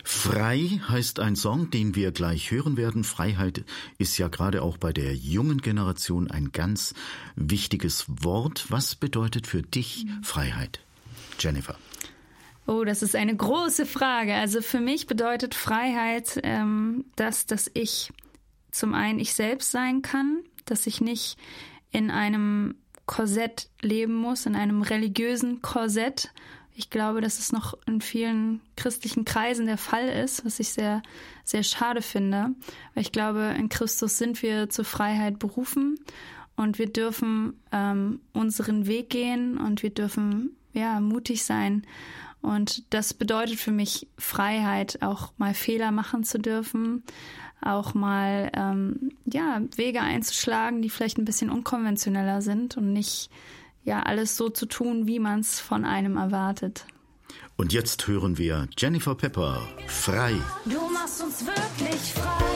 [0.04, 3.04] Frei heißt ein Song, den wir gleich hören werden.
[3.04, 3.63] Freiheit
[3.97, 6.93] ist ja gerade auch bei der jungen Generation ein ganz
[7.36, 8.65] wichtiges Wort.
[8.69, 10.80] Was bedeutet für dich Freiheit?
[11.39, 11.75] Jennifer.
[12.65, 14.36] Oh, das ist eine große Frage.
[14.36, 18.12] Also für mich bedeutet Freiheit, ähm, dass, dass ich
[18.71, 21.38] zum einen ich selbst sein kann, dass ich nicht
[21.91, 22.75] in einem
[23.06, 26.32] Korsett leben muss, in einem religiösen Korsett
[26.80, 31.04] ich glaube, dass es noch in vielen christlichen Kreisen der Fall ist, was ich sehr,
[31.44, 32.52] sehr schade finde.
[32.94, 36.00] Weil ich glaube, in Christus sind wir zur Freiheit berufen
[36.56, 41.86] und wir dürfen ähm, unseren Weg gehen und wir dürfen ja mutig sein.
[42.42, 47.04] Und das bedeutet für mich Freiheit, auch mal Fehler machen zu dürfen,
[47.60, 53.30] auch mal ähm, ja Wege einzuschlagen, die vielleicht ein bisschen unkonventioneller sind und nicht
[53.89, 56.86] ja alles so zu tun, wie man es von einem erwartet.
[57.58, 60.34] Und jetzt hören wir Jennifer Pepper, frei.
[60.65, 62.49] Du machst uns wirklich frei.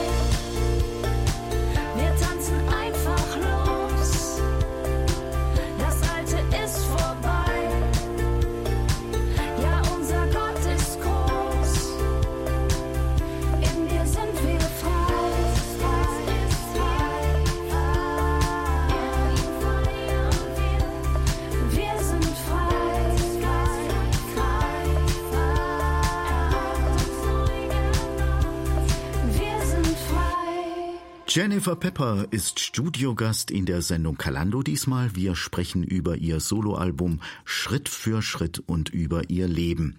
[31.36, 35.16] Jennifer Pepper ist Studiogast in der Sendung Kalando diesmal.
[35.16, 39.98] Wir sprechen über ihr Soloalbum Schritt für Schritt und über ihr Leben.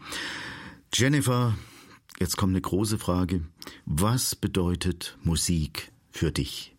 [0.93, 1.54] Jennifer,
[2.21, 3.41] jetzt kommt eine große Frage.
[3.86, 6.74] Was bedeutet Musik für dich?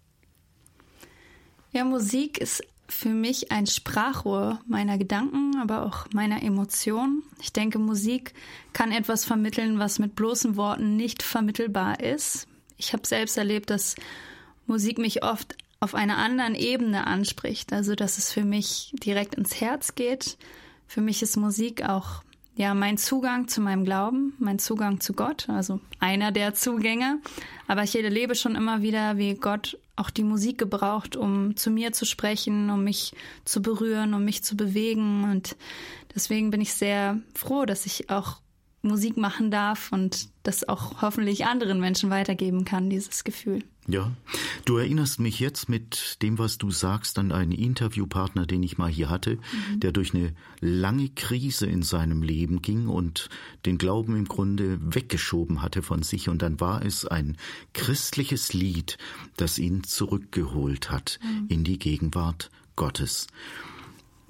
[1.73, 7.23] Ja, Musik ist für mich ein Sprachrohr meiner Gedanken, aber auch meiner Emotionen.
[7.43, 8.33] Ich denke, Musik
[8.73, 12.49] kann etwas vermitteln, was mit bloßen Worten nicht vermittelbar ist.
[12.79, 13.97] Ich habe selbst erlebt, dass
[14.67, 19.61] Musik mich oft auf einer anderen Ebene anspricht, also dass es für mich direkt ins
[19.61, 20.37] Herz geht.
[20.87, 22.23] Für mich ist Musik auch
[22.57, 27.19] ja mein Zugang zu meinem Glauben, mein Zugang zu Gott, also einer der Zugänge.
[27.69, 31.93] Aber ich erlebe schon immer wieder, wie Gott auch die Musik gebraucht, um zu mir
[31.93, 35.25] zu sprechen, um mich zu berühren, um mich zu bewegen.
[35.25, 35.57] Und
[36.15, 38.39] deswegen bin ich sehr froh, dass ich auch
[38.83, 43.65] Musik machen darf und das auch hoffentlich anderen Menschen weitergeben kann, dieses Gefühl.
[43.89, 44.13] Ja,
[44.65, 48.91] du erinnerst mich jetzt mit dem, was du sagst, an einen Interviewpartner, den ich mal
[48.91, 49.81] hier hatte, mhm.
[49.81, 53.29] der durch eine lange Krise in seinem Leben ging und
[53.65, 56.29] den Glauben im Grunde weggeschoben hatte von sich.
[56.29, 57.37] Und dann war es ein
[57.75, 58.99] christliches Lied,
[59.37, 61.47] das ihn zurückgeholt hat mhm.
[61.49, 63.29] in die Gegenwart Gottes.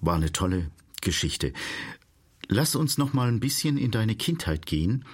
[0.03, 1.55] War eine tolle Geschichte.
[2.49, 5.05] Lass uns noch mal ein bisschen in deine Kindheit gehen.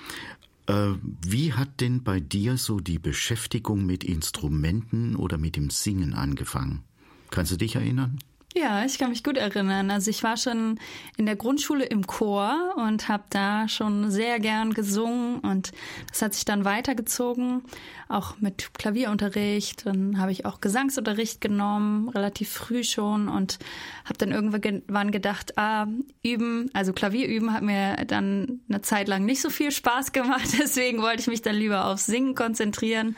[0.66, 0.92] Äh,
[1.26, 6.82] wie hat denn bei dir so die Beschäftigung mit Instrumenten oder mit dem Singen angefangen?
[7.30, 8.18] Kannst du dich erinnern?
[8.54, 9.90] Ja, ich kann mich gut erinnern.
[9.90, 10.78] Also ich war schon
[11.16, 15.72] in der Grundschule im Chor und habe da schon sehr gern gesungen und
[16.10, 17.62] das hat sich dann weitergezogen,
[18.08, 19.86] auch mit Klavierunterricht.
[19.86, 23.58] Dann habe ich auch Gesangsunterricht genommen, relativ früh schon und
[24.04, 25.86] habe dann irgendwann gedacht, ah,
[26.22, 30.48] üben, also Klavier üben hat mir dann eine Zeit lang nicht so viel Spaß gemacht,
[30.60, 33.16] deswegen wollte ich mich dann lieber aufs Singen konzentrieren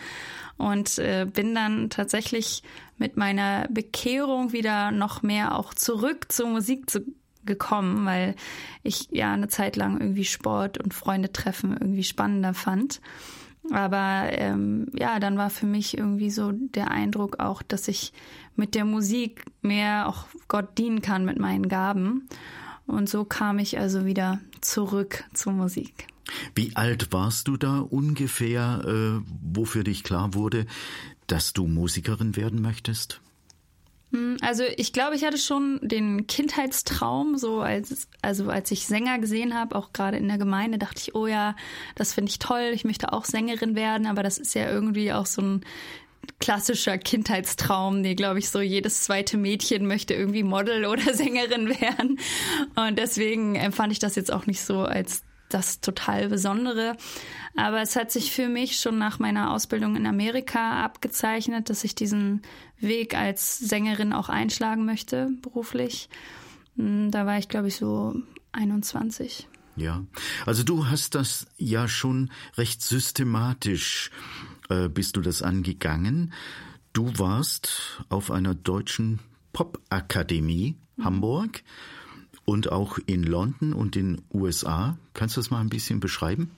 [0.57, 2.63] und äh, bin dann tatsächlich
[2.99, 7.01] mit meiner Bekehrung wieder noch mehr auch zurück zur Musik zu,
[7.47, 8.35] gekommen, weil
[8.83, 13.01] ich ja eine Zeit lang irgendwie Sport und Freunde treffen irgendwie spannender fand.
[13.71, 18.13] Aber ähm, ja, dann war für mich irgendwie so der Eindruck auch, dass ich
[18.57, 22.29] mit der Musik mehr auch Gott dienen kann mit meinen Gaben.
[22.87, 26.07] Und so kam ich also wieder zurück zur Musik.
[26.55, 30.67] Wie alt warst du da ungefähr, äh, wo für dich klar wurde,
[31.27, 33.21] dass du Musikerin werden möchtest?
[34.15, 39.19] Hm, also ich glaube, ich hatte schon den Kindheitstraum, so als also als ich Sänger
[39.19, 41.57] gesehen habe, auch gerade in der Gemeinde, dachte ich, oh ja,
[41.97, 45.27] das finde ich toll, ich möchte auch Sängerin werden, aber das ist ja irgendwie auch
[45.27, 45.65] so ein
[46.39, 52.19] klassischer Kindheitstraum, den glaube ich so jedes zweite Mädchen möchte irgendwie Model oder Sängerin werden
[52.77, 55.23] und deswegen empfand ich das jetzt auch nicht so als
[55.55, 56.97] das total Besondere.
[57.57, 61.95] Aber es hat sich für mich schon nach meiner Ausbildung in Amerika abgezeichnet, dass ich
[61.95, 62.43] diesen
[62.79, 66.09] Weg als Sängerin auch einschlagen möchte, beruflich.
[66.77, 68.15] Hm, da war ich, glaube ich, so
[68.53, 69.49] 21.
[69.77, 70.05] Ja,
[70.47, 74.11] also du hast das ja schon recht systematisch,
[74.69, 76.33] äh, bist du das angegangen.
[76.93, 79.21] Du warst auf einer deutschen
[79.53, 81.07] Popakademie mhm.
[82.45, 84.97] Und auch in London und in USA.
[85.15, 86.51] Kannst du das mal ein bisschen beschreiben?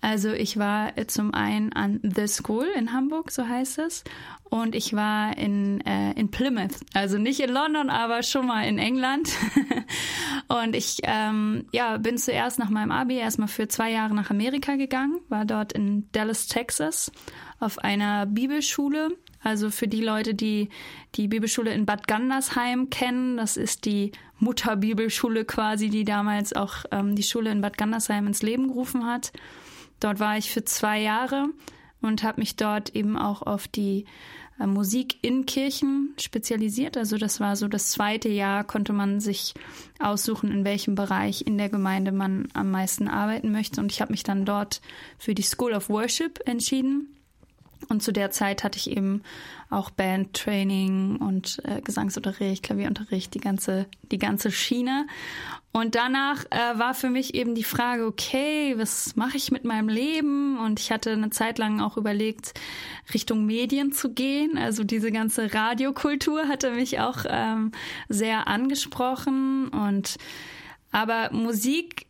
[0.00, 4.04] Also ich war zum einen an The School in Hamburg, so heißt es,
[4.44, 8.78] und ich war in, äh, in Plymouth, also nicht in London, aber schon mal in
[8.78, 9.30] England.
[10.48, 14.76] und ich ähm, ja, bin zuerst nach meinem Abi erstmal für zwei Jahre nach Amerika
[14.76, 17.10] gegangen, war dort in Dallas, Texas,
[17.58, 19.08] auf einer Bibelschule.
[19.46, 20.70] Also für die Leute, die
[21.14, 27.14] die Bibelschule in Bad Gandersheim kennen, das ist die Mutterbibelschule quasi, die damals auch ähm,
[27.14, 29.32] die Schule in Bad Gandersheim ins Leben gerufen hat.
[30.00, 31.46] Dort war ich für zwei Jahre
[32.02, 34.06] und habe mich dort eben auch auf die
[34.58, 36.96] äh, Musik in Kirchen spezialisiert.
[36.96, 39.54] Also das war so das zweite Jahr, konnte man sich
[40.00, 43.80] aussuchen, in welchem Bereich in der Gemeinde man am meisten arbeiten möchte.
[43.80, 44.80] Und ich habe mich dann dort
[45.18, 47.15] für die School of Worship entschieden.
[47.88, 49.22] Und zu der Zeit hatte ich eben
[49.70, 55.06] auch Bandtraining und äh, Gesangsunterricht, Klavierunterricht, die ganze, die ganze Schiene.
[55.72, 59.88] Und danach äh, war für mich eben die Frage, okay, was mache ich mit meinem
[59.88, 60.58] Leben?
[60.58, 62.54] Und ich hatte eine Zeit lang auch überlegt,
[63.12, 64.56] Richtung Medien zu gehen.
[64.56, 67.72] Also diese ganze Radiokultur hatte mich auch ähm,
[68.08, 69.68] sehr angesprochen.
[69.68, 70.16] Und
[70.92, 72.06] aber Musik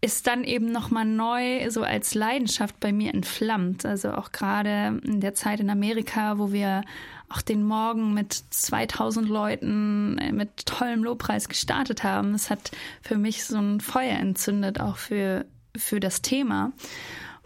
[0.00, 3.86] ist dann eben nochmal neu so als Leidenschaft bei mir entflammt.
[3.86, 6.82] Also auch gerade in der Zeit in Amerika, wo wir
[7.30, 12.32] auch den Morgen mit 2000 Leuten äh, mit tollem Lobpreis gestartet haben.
[12.32, 12.70] Das hat
[13.02, 15.46] für mich so ein Feuer entzündet, auch für,
[15.76, 16.72] für das Thema.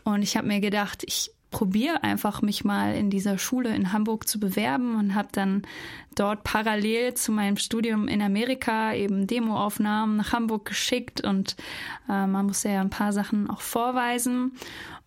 [0.04, 4.28] Und ich habe mir gedacht, ich probiere einfach mich mal in dieser Schule in Hamburg
[4.28, 5.62] zu bewerben und habe dann
[6.14, 11.56] dort parallel zu meinem Studium in Amerika eben Demoaufnahmen nach Hamburg geschickt und
[12.08, 14.52] äh, man musste ja ein paar Sachen auch vorweisen.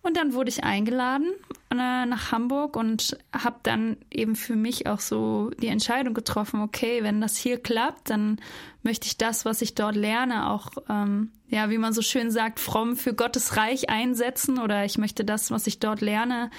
[0.02, 1.32] Und dann wurde ich eingeladen
[1.70, 7.04] äh, nach Hamburg und habe dann eben für mich auch so die Entscheidung getroffen, okay,
[7.04, 8.40] wenn das hier klappt, dann
[8.82, 12.58] möchte ich das, was ich dort lerne, auch, ähm, ja, wie man so schön sagt,
[12.58, 16.50] fromm für Gottes Reich einsetzen oder ich möchte das, was ich dort lerne,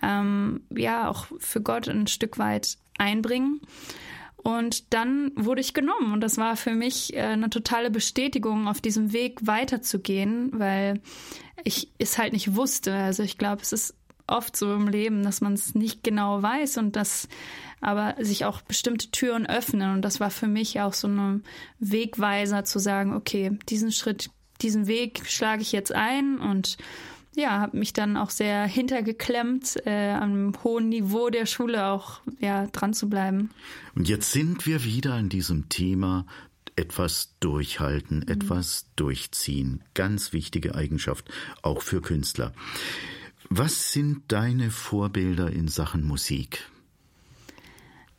[0.00, 3.60] ähm, ja, auch für Gott ein Stück weit einbringen.
[4.36, 8.80] Und dann wurde ich genommen und das war für mich äh, eine totale Bestätigung, auf
[8.80, 11.00] diesem Weg weiterzugehen, weil
[11.64, 12.94] ich es halt nicht wusste.
[12.94, 13.94] Also ich glaube, es ist
[14.26, 17.28] oft so im Leben, dass man es nicht genau weiß und dass
[17.80, 19.94] aber sich auch bestimmte Türen öffnen.
[19.94, 21.44] Und das war für mich auch so ein
[21.78, 26.76] Wegweiser zu sagen, okay, diesen Schritt, diesen Weg schlage ich jetzt ein und
[27.36, 32.66] ja, habe mich dann auch sehr hintergeklemmt, äh, am hohen Niveau der Schule auch ja,
[32.66, 33.50] dran zu bleiben.
[33.94, 36.26] Und jetzt sind wir wieder an diesem Thema
[36.78, 38.28] etwas durchhalten, mhm.
[38.28, 39.82] etwas durchziehen.
[39.94, 41.30] Ganz wichtige Eigenschaft,
[41.62, 42.52] auch für Künstler.
[43.50, 46.68] Was sind deine Vorbilder in Sachen Musik?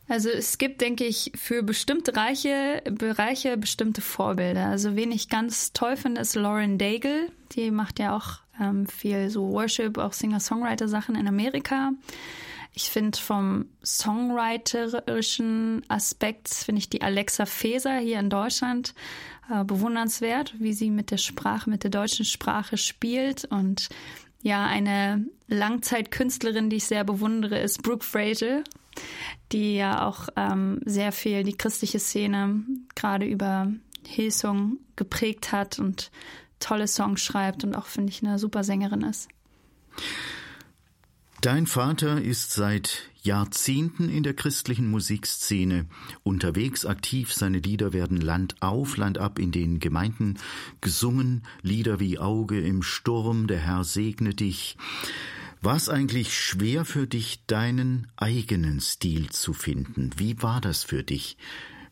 [0.08, 4.65] Also es gibt, denke ich, für bestimmte Bereiche, Bereiche bestimmte Vorbilder.
[4.65, 7.32] Also wen ich ganz toll finde, ist Lauren Daigle.
[7.52, 11.91] Die macht ja auch ähm, viel so Worship, auch Singer-Songwriter-Sachen in Amerika.
[12.79, 18.93] Ich finde vom songwriterischen Aspekt finde ich die Alexa Feser hier in Deutschland
[19.51, 23.89] äh, bewundernswert, wie sie mit der Sprache, mit der deutschen Sprache spielt und
[24.43, 28.63] ja, eine Langzeitkünstlerin, die ich sehr bewundere, ist Brooke Fraser,
[29.51, 32.63] die ja auch ähm, sehr viel die christliche Szene
[32.95, 33.73] gerade über
[34.07, 36.11] Hillsong geprägt hat und
[36.61, 39.27] tolle Songs schreibt und auch, finde ich, eine super Sängerin ist.
[41.41, 45.86] Dein Vater ist seit Jahrzehnten in der christlichen Musikszene
[46.21, 47.32] unterwegs, aktiv.
[47.32, 50.38] Seine Lieder werden Land auf, Land ab in den Gemeinden
[50.82, 51.43] gesungen.
[51.62, 54.75] Lieder wie Auge im Sturm, der Herr segne dich.
[55.62, 60.12] War es eigentlich schwer für dich, deinen eigenen Stil zu finden?
[60.17, 61.38] Wie war das für dich?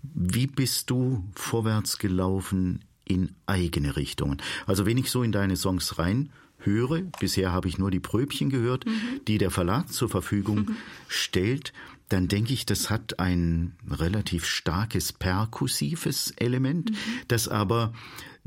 [0.02, 4.42] Wie bist du vorwärts gelaufen in eigene Richtungen.
[4.66, 6.30] Also wenn ich so in deine Songs rein
[6.68, 9.22] höre, bisher habe ich nur die Pröbchen gehört, mhm.
[9.28, 10.76] die der Verlag zur Verfügung mhm.
[11.08, 11.74] stellt,
[12.10, 16.96] dann denke ich, das hat ein relativ starkes perkussives Element, mhm.
[17.28, 17.94] das aber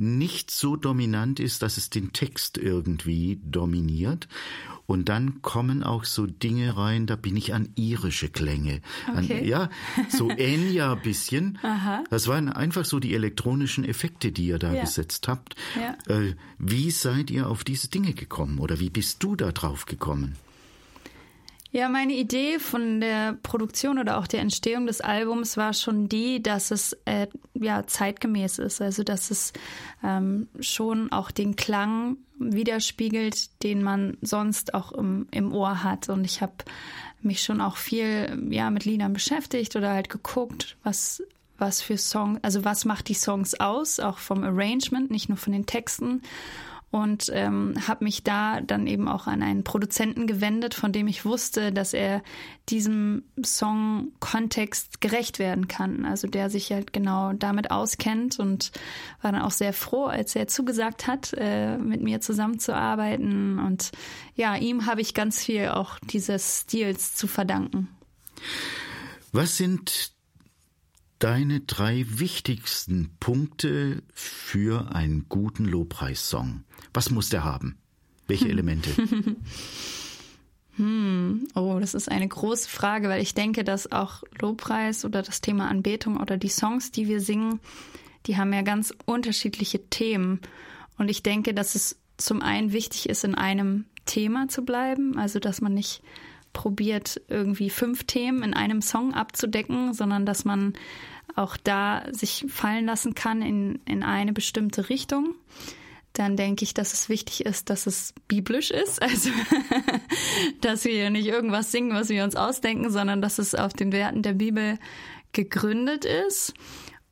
[0.00, 4.28] nicht so dominant ist, dass es den Text irgendwie dominiert.
[4.86, 8.80] Und dann kommen auch so Dinge rein, da bin ich an irische Klänge.
[9.08, 9.38] Okay.
[9.40, 9.70] An, ja,
[10.08, 11.58] so Enya bisschen.
[11.62, 12.02] Aha.
[12.10, 14.80] Das waren einfach so die elektronischen Effekte, die ihr da Ja.
[14.80, 15.54] gesetzt habt.
[15.78, 15.96] Ja.
[16.12, 20.36] Äh, wie seid ihr auf diese Dinge gekommen oder wie bist du da drauf gekommen?
[21.72, 26.42] Ja, meine Idee von der Produktion oder auch der Entstehung des Albums war schon die,
[26.42, 29.52] dass es äh, ja zeitgemäß ist, also dass es
[30.02, 36.08] ähm, schon auch den Klang widerspiegelt, den man sonst auch im, im Ohr hat.
[36.08, 36.54] Und ich habe
[37.22, 41.22] mich schon auch viel ja mit Liedern beschäftigt oder halt geguckt, was
[41.56, 45.52] was für Songs, also was macht die Songs aus, auch vom Arrangement, nicht nur von
[45.52, 46.22] den Texten
[46.90, 51.24] und ähm, habe mich da dann eben auch an einen Produzenten gewendet, von dem ich
[51.24, 52.22] wusste, dass er
[52.68, 56.04] diesem Song-Kontext gerecht werden kann.
[56.04, 58.72] Also der sich halt genau damit auskennt und
[59.22, 63.60] war dann auch sehr froh, als er zugesagt hat, äh, mit mir zusammenzuarbeiten.
[63.60, 63.92] Und
[64.34, 67.88] ja, ihm habe ich ganz viel auch dieses Stils zu verdanken.
[69.32, 70.12] Was sind
[71.20, 76.64] deine drei wichtigsten Punkte für einen guten Lobpreissong?
[76.92, 77.78] Was muss der haben?
[78.26, 78.90] Welche Elemente?
[81.54, 85.68] Oh, das ist eine große Frage, weil ich denke, dass auch Lobpreis oder das Thema
[85.68, 87.60] Anbetung oder die Songs, die wir singen,
[88.26, 90.40] die haben ja ganz unterschiedliche Themen.
[90.96, 95.38] Und ich denke, dass es zum einen wichtig ist, in einem Thema zu bleiben, also
[95.38, 96.02] dass man nicht
[96.52, 100.74] probiert, irgendwie fünf Themen in einem Song abzudecken, sondern dass man
[101.36, 105.36] auch da sich fallen lassen kann in, in eine bestimmte Richtung
[106.12, 109.00] dann denke ich, dass es wichtig ist, dass es biblisch ist.
[109.10, 109.30] Also,
[110.60, 114.22] dass wir nicht irgendwas singen, was wir uns ausdenken, sondern dass es auf den Werten
[114.22, 114.78] der Bibel
[115.32, 116.54] gegründet ist.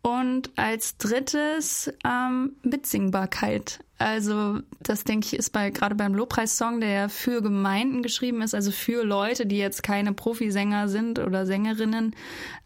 [0.02, 3.80] Und als drittes ähm, Mitsingbarkeit.
[3.98, 8.54] Also das denke ich ist bei gerade beim Lobpreissong, der ja für Gemeinden geschrieben ist,
[8.54, 12.14] also für Leute, die jetzt keine Profisänger sind oder Sängerinnen,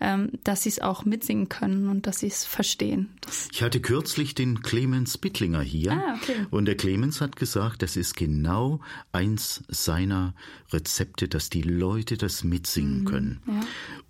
[0.01, 3.09] ähm, dass sie es auch mitsingen können und dass sie es verstehen.
[3.23, 6.47] Das, Ich hatte kürzlich den Clemens Bittlinger hier Ah, okay.
[6.51, 8.81] und der Clemens hat gesagt, das ist genau
[9.13, 10.35] eins seiner
[10.71, 13.41] Rezepte, dass die Leute das mitsingen Mhm, können.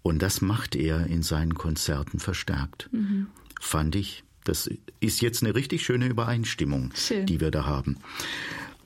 [0.03, 2.89] Und das macht er in seinen Konzerten verstärkt.
[2.93, 3.29] Mhm.
[3.61, 4.71] Fand ich, das
[5.01, 7.27] ist jetzt eine richtig schöne Übereinstimmung, Schön.
[7.27, 7.99] die wir da haben.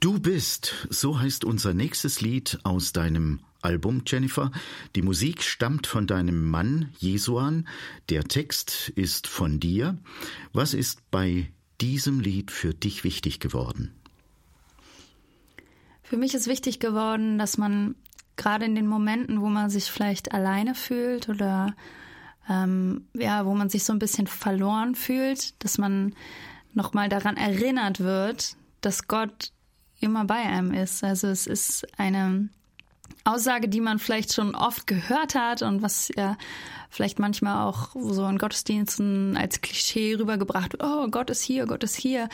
[0.00, 4.52] Du bist, so heißt unser nächstes Lied aus deinem Album, Jennifer.
[4.94, 7.66] Die Musik stammt von deinem Mann Jesuan.
[8.11, 9.96] Der Text ist von dir.
[10.52, 11.50] Was ist bei
[11.80, 13.92] diesem Lied für dich wichtig geworden?
[16.02, 17.96] Für mich ist wichtig geworden, dass man
[18.36, 21.74] gerade in den Momenten, wo man sich vielleicht alleine fühlt oder
[22.49, 26.14] ähm, ja, wo man sich so ein bisschen verloren fühlt, dass man
[26.74, 29.53] nochmal daran erinnert wird, dass Gott
[30.01, 31.03] immer bei einem ist.
[31.03, 32.49] Also es ist eine
[33.24, 36.36] Aussage, die man vielleicht schon oft gehört hat und was ja
[36.91, 40.82] vielleicht manchmal auch so in Gottesdiensten als Klischee rübergebracht.
[40.82, 42.28] Oh, Gott ist hier, Gott ist hier.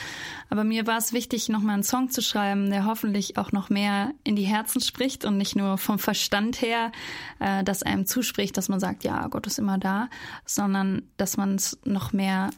[0.51, 4.13] Aber mir war es wichtig, nochmal einen Song zu schreiben, der hoffentlich auch noch mehr
[4.25, 6.93] in die Herzen spricht und nicht nur vom Verstand her,
[7.39, 10.09] äh, dass einem zuspricht, dass man sagt, ja, Gott ist immer da,
[10.45, 12.51] sondern dass man es noch mehr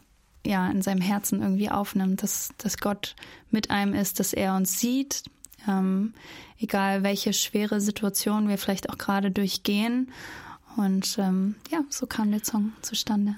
[0.45, 3.15] ja, in seinem Herzen irgendwie aufnimmt, dass, dass Gott
[3.49, 5.23] mit einem ist, dass er uns sieht,
[5.67, 6.13] ähm,
[6.59, 10.11] egal welche schwere Situation wir vielleicht auch gerade durchgehen.
[10.77, 13.35] Und ähm, ja, so kam der Song zustande.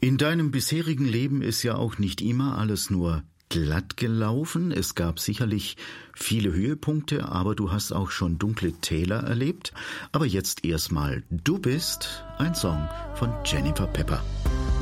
[0.00, 4.72] In deinem bisherigen Leben ist ja auch nicht immer alles nur glatt gelaufen.
[4.72, 5.76] Es gab sicherlich
[6.12, 9.72] viele Höhepunkte, aber du hast auch schon dunkle Täler erlebt.
[10.12, 14.22] Aber jetzt erstmal, du bist ein Song von Jennifer Pepper.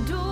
[0.09, 0.32] Du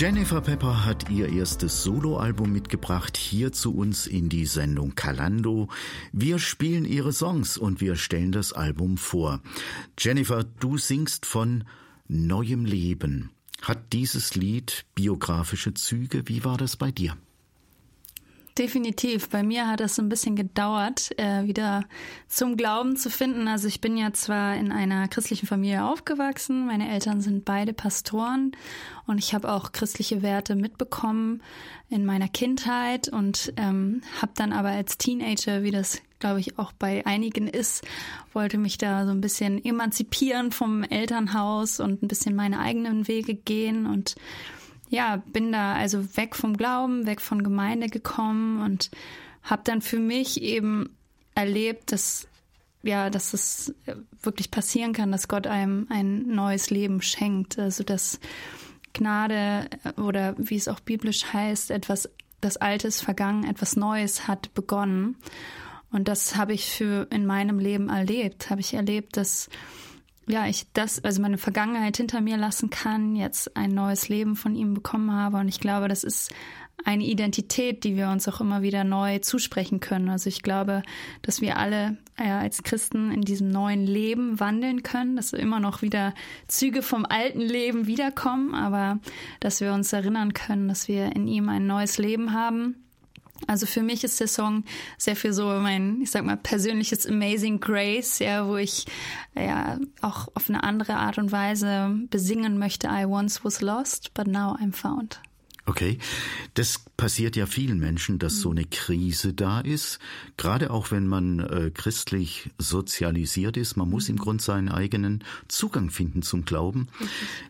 [0.00, 5.70] Jennifer Pepper hat ihr erstes Soloalbum mitgebracht hier zu uns in die Sendung Kalando.
[6.12, 9.42] Wir spielen ihre Songs und wir stellen das Album vor.
[9.98, 11.64] Jennifer, du singst von
[12.06, 13.30] neuem Leben.
[13.60, 16.28] Hat dieses Lied biografische Züge?
[16.28, 17.16] Wie war das bei dir?
[18.58, 19.28] Definitiv.
[19.28, 21.84] Bei mir hat es ein bisschen gedauert, äh, wieder
[22.26, 23.46] zum Glauben zu finden.
[23.46, 28.50] Also ich bin ja zwar in einer christlichen Familie aufgewachsen, meine Eltern sind beide Pastoren
[29.06, 31.40] und ich habe auch christliche Werte mitbekommen
[31.88, 36.72] in meiner Kindheit und ähm, habe dann aber als Teenager, wie das glaube ich, auch
[36.72, 37.86] bei einigen ist,
[38.32, 43.36] wollte mich da so ein bisschen emanzipieren vom Elternhaus und ein bisschen meine eigenen Wege
[43.36, 44.16] gehen und
[44.88, 48.90] ja, bin da also weg vom Glauben, weg von Gemeinde gekommen und
[49.42, 50.96] habe dann für mich eben
[51.34, 52.26] erlebt, dass
[52.82, 53.74] ja, dass es
[54.22, 57.58] wirklich passieren kann, dass Gott einem ein neues Leben schenkt.
[57.58, 58.20] Also dass
[58.92, 62.08] Gnade oder wie es auch biblisch heißt, etwas,
[62.40, 65.16] das Alte ist vergangen, etwas Neues hat begonnen.
[65.90, 68.50] Und das habe ich für in meinem Leben erlebt.
[68.50, 69.48] Habe ich erlebt, dass
[70.28, 74.54] ja, ich das, also meine Vergangenheit hinter mir lassen kann, jetzt ein neues Leben von
[74.54, 75.38] ihm bekommen habe.
[75.38, 76.32] Und ich glaube, das ist
[76.84, 80.08] eine Identität, die wir uns auch immer wieder neu zusprechen können.
[80.08, 80.82] Also ich glaube,
[81.22, 85.82] dass wir alle äh, als Christen in diesem neuen Leben wandeln können, dass immer noch
[85.82, 86.14] wieder
[86.46, 89.00] Züge vom alten Leben wiederkommen, aber
[89.40, 92.76] dass wir uns erinnern können, dass wir in ihm ein neues Leben haben.
[93.46, 94.64] Also für mich ist der Song
[94.98, 98.86] sehr viel so mein, ich sag mal, persönliches Amazing Grace, ja, wo ich
[99.34, 102.88] ja auch auf eine andere Art und Weise besingen möchte.
[102.88, 105.20] I once was lost, but now I'm found.
[105.68, 105.98] Okay,
[106.54, 109.98] das passiert ja vielen Menschen, dass so eine Krise da ist,
[110.38, 113.76] gerade auch wenn man äh, christlich sozialisiert ist.
[113.76, 116.88] Man muss im Grund seinen eigenen Zugang finden zum Glauben.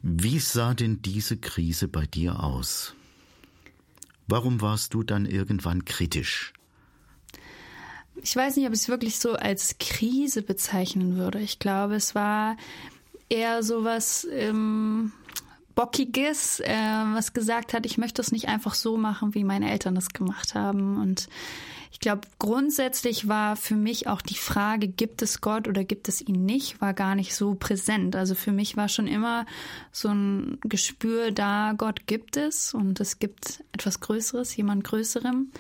[0.03, 2.97] Wie sah denn diese Krise bei dir aus?
[4.29, 6.53] Warum warst du dann irgendwann kritisch?
[8.23, 11.41] Ich weiß nicht, ob ich es wirklich so als Krise bezeichnen würde.
[11.41, 12.57] Ich glaube, es war
[13.29, 15.13] eher sowas, ähm,
[15.75, 19.97] Bockiges, äh, was gesagt hat, ich möchte es nicht einfach so machen, wie meine Eltern
[19.97, 21.01] es gemacht haben.
[21.01, 21.29] Und
[21.91, 26.21] ich glaube, grundsätzlich war für mich auch die Frage, gibt es Gott oder gibt es
[26.21, 28.15] ihn nicht, war gar nicht so präsent.
[28.15, 29.47] Also für mich war schon immer
[29.93, 35.51] so ein Gespür da, Gott gibt es und es gibt etwas Größeres, jemand Größerem.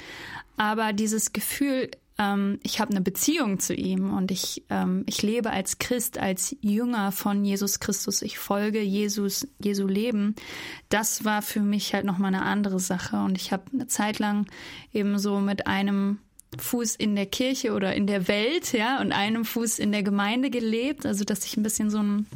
[0.57, 5.51] Aber dieses Gefühl, ähm, ich habe eine Beziehung zu ihm und ich, ähm, ich lebe
[5.51, 8.23] als Christ, als Jünger von Jesus Christus.
[8.23, 10.35] Ich folge Jesus, Jesu Leben.
[10.89, 13.17] Das war für mich halt nochmal eine andere Sache.
[13.17, 14.47] Und ich habe eine Zeit lang
[14.93, 16.19] eben so mit einem
[16.59, 20.51] Fuß in der Kirche oder in der Welt, ja, und einem Fuß in der Gemeinde
[20.51, 21.07] gelebt.
[21.07, 22.27] Also, dass ich ein bisschen so ein,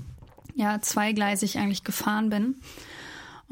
[0.54, 2.56] ja, zweigleisig eigentlich gefahren bin.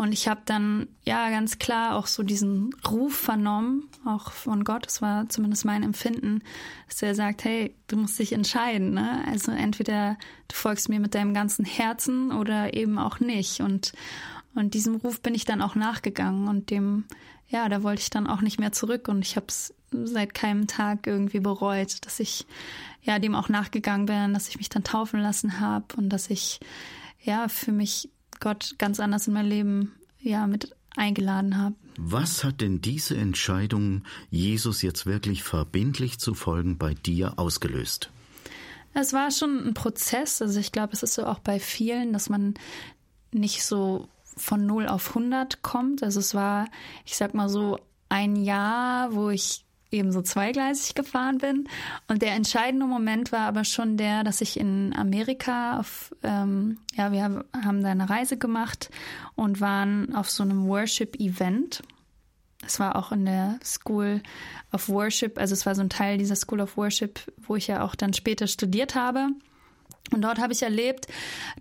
[0.00, 4.86] Und ich habe dann ja ganz klar auch so diesen Ruf vernommen, auch von Gott,
[4.86, 6.42] das war zumindest mein Empfinden,
[6.88, 8.94] dass er sagt, hey, du musst dich entscheiden.
[8.94, 9.22] Ne?
[9.26, 10.16] Also entweder
[10.48, 13.60] du folgst mir mit deinem ganzen Herzen oder eben auch nicht.
[13.60, 13.92] Und,
[14.54, 17.04] und diesem Ruf bin ich dann auch nachgegangen und dem,
[17.50, 19.06] ja, da wollte ich dann auch nicht mehr zurück.
[19.08, 22.46] Und ich habe es seit keinem Tag irgendwie bereut, dass ich
[23.02, 26.58] ja dem auch nachgegangen bin, dass ich mich dann taufen lassen habe und dass ich
[27.22, 28.08] ja für mich
[28.40, 31.74] Gott ganz anders in mein Leben ja mit eingeladen habe.
[31.98, 38.10] Was hat denn diese Entscheidung, Jesus jetzt wirklich verbindlich zu folgen, bei dir ausgelöst?
[38.92, 40.42] Es war schon ein Prozess.
[40.42, 42.54] Also ich glaube, es ist so auch bei vielen, dass man
[43.32, 46.02] nicht so von 0 auf 100 kommt.
[46.02, 46.66] Also es war,
[47.04, 47.78] ich sag mal so,
[48.08, 51.68] ein Jahr, wo ich eben so zweigleisig gefahren bin.
[52.08, 57.12] Und der entscheidende Moment war aber schon der, dass ich in Amerika auf, ähm, ja,
[57.12, 58.90] wir haben da eine Reise gemacht
[59.34, 61.82] und waren auf so einem Worship-Event.
[62.64, 64.22] Es war auch in der School
[64.70, 67.82] of Worship, also es war so ein Teil dieser School of Worship, wo ich ja
[67.82, 69.28] auch dann später studiert habe.
[70.12, 71.06] Und dort habe ich erlebt,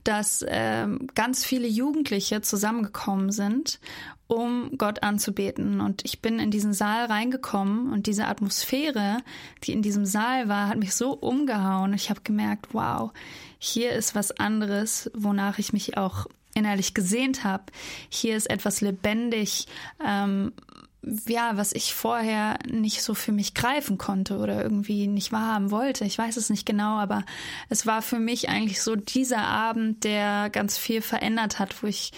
[0.03, 3.79] dass ähm, ganz viele Jugendliche zusammengekommen sind,
[4.27, 5.81] um Gott anzubeten.
[5.81, 9.17] Und ich bin in diesen Saal reingekommen und diese Atmosphäre,
[9.63, 11.93] die in diesem Saal war, hat mich so umgehauen.
[11.93, 13.11] Ich habe gemerkt, wow,
[13.57, 17.65] hier ist was anderes, wonach ich mich auch innerlich gesehnt habe.
[18.09, 19.67] Hier ist etwas lebendig,
[20.05, 20.53] ähm,
[21.01, 26.05] ja, was ich vorher nicht so für mich greifen konnte oder irgendwie nicht wahrhaben wollte.
[26.05, 27.25] Ich weiß es nicht genau, aber
[27.69, 32.11] es war für mich eigentlich so dieser Abend, der ganz viel verändert hat, wo ich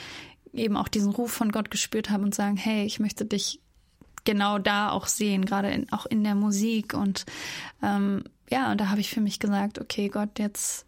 [0.54, 3.62] eben auch diesen Ruf von Gott gespürt habe und sagen, hey, ich möchte dich
[4.24, 7.26] genau da auch sehen, gerade in, auch in der Musik und
[7.82, 10.86] ähm, ja, und da habe ich für mich gesagt, okay, Gott, jetzt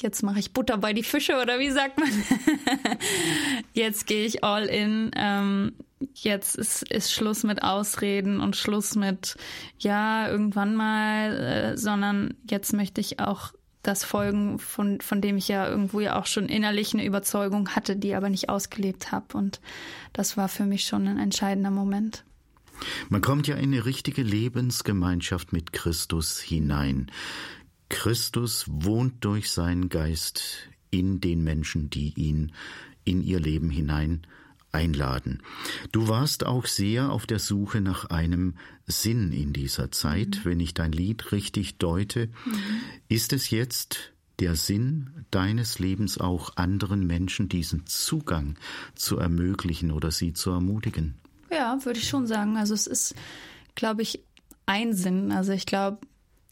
[0.00, 2.10] jetzt mache ich Butter bei die Fische oder wie sagt man?
[3.74, 5.10] jetzt gehe ich all in.
[5.16, 5.72] Ähm,
[6.14, 9.36] jetzt ist, ist Schluss mit Ausreden und Schluss mit,
[9.78, 15.48] ja, irgendwann mal, äh, sondern jetzt möchte ich auch das folgen, von, von dem ich
[15.48, 19.36] ja irgendwo ja auch schon innerlich eine Überzeugung hatte, die aber nicht ausgelebt habe.
[19.36, 19.60] Und
[20.12, 22.24] das war für mich schon ein entscheidender Moment.
[23.08, 27.10] Man kommt ja in eine richtige Lebensgemeinschaft mit Christus hinein.
[27.88, 32.52] Christus wohnt durch seinen Geist in den Menschen, die ihn
[33.04, 34.26] in ihr Leben hinein
[34.72, 35.42] einladen.
[35.92, 38.54] Du warst auch sehr auf der Suche nach einem
[38.86, 40.44] Sinn in dieser Zeit, mhm.
[40.44, 42.26] wenn ich dein Lied richtig deute.
[42.44, 42.60] Mhm.
[43.08, 48.56] Ist es jetzt der Sinn deines Lebens auch anderen Menschen diesen Zugang
[48.94, 51.14] zu ermöglichen oder sie zu ermutigen?
[51.50, 52.56] Ja, würde ich schon sagen.
[52.56, 53.14] Also es ist,
[53.74, 54.20] glaube ich,
[54.66, 55.32] ein Sinn.
[55.32, 55.98] Also ich glaube,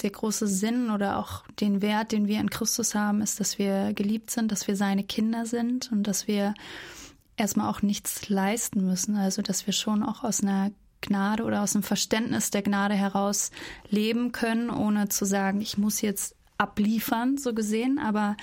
[0.03, 3.93] der große Sinn oder auch den Wert, den wir in Christus haben, ist, dass wir
[3.95, 6.55] geliebt sind, dass wir seine Kinder sind und dass wir
[7.37, 9.17] erstmal auch nichts leisten müssen.
[9.17, 10.71] Also dass wir schon auch aus einer
[11.01, 13.51] Gnade oder aus dem Verständnis der Gnade heraus
[13.89, 17.99] leben können, ohne zu sagen, ich muss jetzt abliefern, so gesehen.
[17.99, 18.37] Aber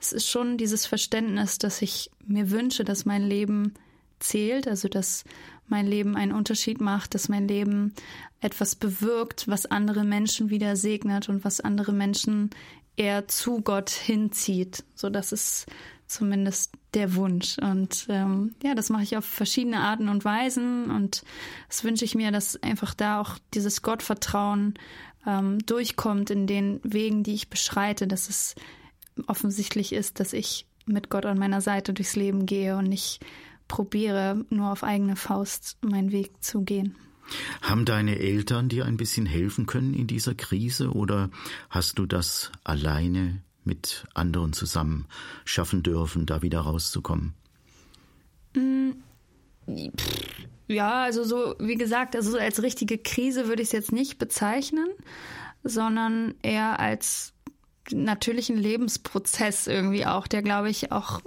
[0.00, 3.74] es ist schon dieses Verständnis, dass ich mir wünsche, dass mein Leben
[4.18, 5.24] zählt, also dass
[5.66, 7.94] mein Leben einen Unterschied macht, dass mein Leben
[8.40, 12.50] etwas bewirkt, was andere Menschen wieder segnet und was andere Menschen
[12.96, 14.84] eher zu Gott hinzieht.
[14.94, 15.66] So, das ist
[16.08, 17.58] zumindest der Wunsch.
[17.58, 20.90] Und ähm, ja, das mache ich auf verschiedene Arten und Weisen.
[20.90, 21.22] Und
[21.68, 24.74] das wünsche ich mir, dass einfach da auch dieses Gottvertrauen
[25.26, 28.54] ähm, durchkommt in den Wegen, die ich beschreite, dass es
[29.26, 33.20] offensichtlich ist, dass ich mit Gott an meiner Seite durchs Leben gehe und nicht
[33.68, 36.96] probiere, nur auf eigene Faust meinen Weg zu gehen.
[37.60, 41.28] Haben deine Eltern dir ein bisschen helfen können in dieser Krise oder
[41.68, 45.06] hast du das alleine mit anderen zusammen
[45.44, 47.34] schaffen dürfen, da wieder rauszukommen?
[48.56, 48.90] Mm,
[50.66, 54.88] ja, also so, wie gesagt, also als richtige Krise würde ich es jetzt nicht bezeichnen,
[55.62, 57.32] sondern eher als
[57.90, 61.20] natürlichen Lebensprozess irgendwie auch, der glaube ich auch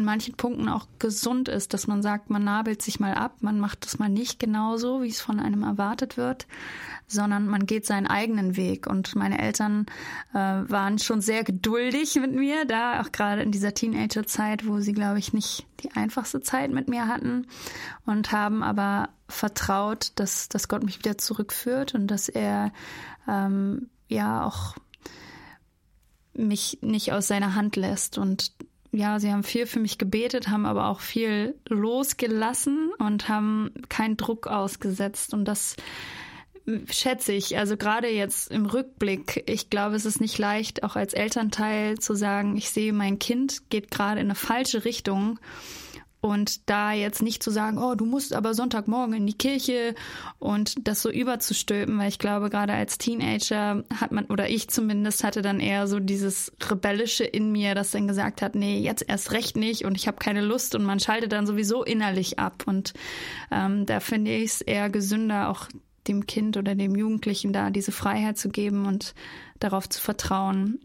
[0.00, 3.60] in manchen Punkten auch gesund ist, dass man sagt, man nabelt sich mal ab, man
[3.60, 6.46] macht es mal nicht genauso, wie es von einem erwartet wird,
[7.06, 8.86] sondern man geht seinen eigenen Weg.
[8.86, 9.84] Und meine Eltern
[10.32, 14.94] äh, waren schon sehr geduldig mit mir, da auch gerade in dieser Teenagerzeit, wo sie,
[14.94, 17.46] glaube ich, nicht die einfachste Zeit mit mir hatten
[18.06, 22.72] und haben aber vertraut, dass, dass Gott mich wieder zurückführt und dass er
[23.28, 24.76] ähm, ja auch
[26.32, 28.52] mich nicht aus seiner Hand lässt und
[28.92, 34.16] ja, sie haben viel für mich gebetet, haben aber auch viel losgelassen und haben keinen
[34.16, 35.32] Druck ausgesetzt.
[35.32, 35.76] Und das
[36.90, 37.56] schätze ich.
[37.56, 42.14] Also gerade jetzt im Rückblick, ich glaube, es ist nicht leicht, auch als Elternteil zu
[42.14, 45.38] sagen, ich sehe, mein Kind geht gerade in eine falsche Richtung
[46.20, 49.94] und da jetzt nicht zu sagen, oh, du musst aber Sonntagmorgen in die Kirche
[50.38, 55.24] und das so überzustülpen, weil ich glaube, gerade als Teenager hat man, oder ich zumindest,
[55.24, 59.32] hatte dann eher so dieses Rebellische in mir, das dann gesagt hat, nee, jetzt erst
[59.32, 62.64] recht nicht und ich habe keine Lust und man schaltet dann sowieso innerlich ab.
[62.66, 62.92] Und
[63.50, 65.68] ähm, da finde ich es eher gesünder, auch
[66.06, 69.14] dem Kind oder dem Jugendlichen da diese Freiheit zu geben und
[69.58, 70.80] darauf zu vertrauen,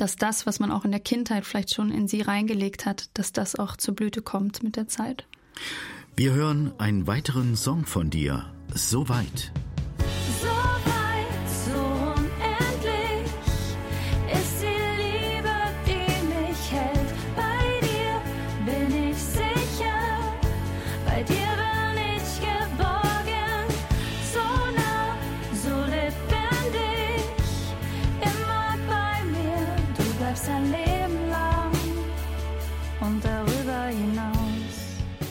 [0.00, 3.32] dass das, was man auch in der Kindheit vielleicht schon in sie reingelegt hat, dass
[3.32, 5.26] das auch zur Blüte kommt mit der Zeit.
[6.16, 8.46] Wir hören einen weiteren Song von dir.
[8.74, 9.52] So weit.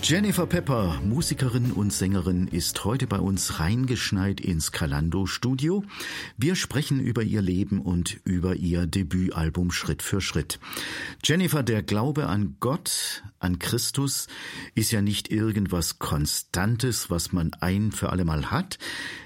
[0.10, 5.84] Jennifer Pepper, Musikerin und Sängerin, ist heute bei uns reingeschneit ins Kalando-Studio.
[6.36, 10.60] Wir sprechen über ihr Leben und über ihr Debütalbum Schritt für Schritt.
[11.24, 14.26] Jennifer, der Glaube an Gott, an Christus,
[14.74, 18.80] ist ja nicht irgendwas Konstantes, was man ein für alle Mal hat.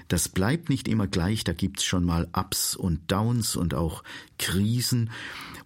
[0.09, 4.03] Das bleibt nicht immer gleich, da gibt's schon mal Ups und Downs und auch
[4.37, 5.11] Krisen.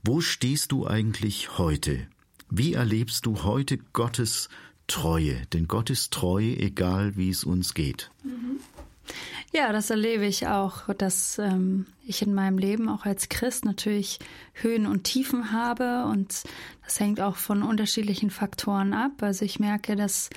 [0.03, 2.05] Wo stehst du eigentlich heute?
[2.51, 4.47] Wie erlebst du heute Gottes
[4.87, 8.09] Treue, denn Gott ist treu, egal wie es uns geht.
[9.53, 14.19] Ja, das erlebe ich auch, dass ähm, ich in meinem Leben auch als Christ natürlich
[14.53, 16.43] Höhen und Tiefen habe und
[16.83, 19.21] das hängt auch von unterschiedlichen Faktoren ab.
[19.21, 20.29] Also ich merke, dass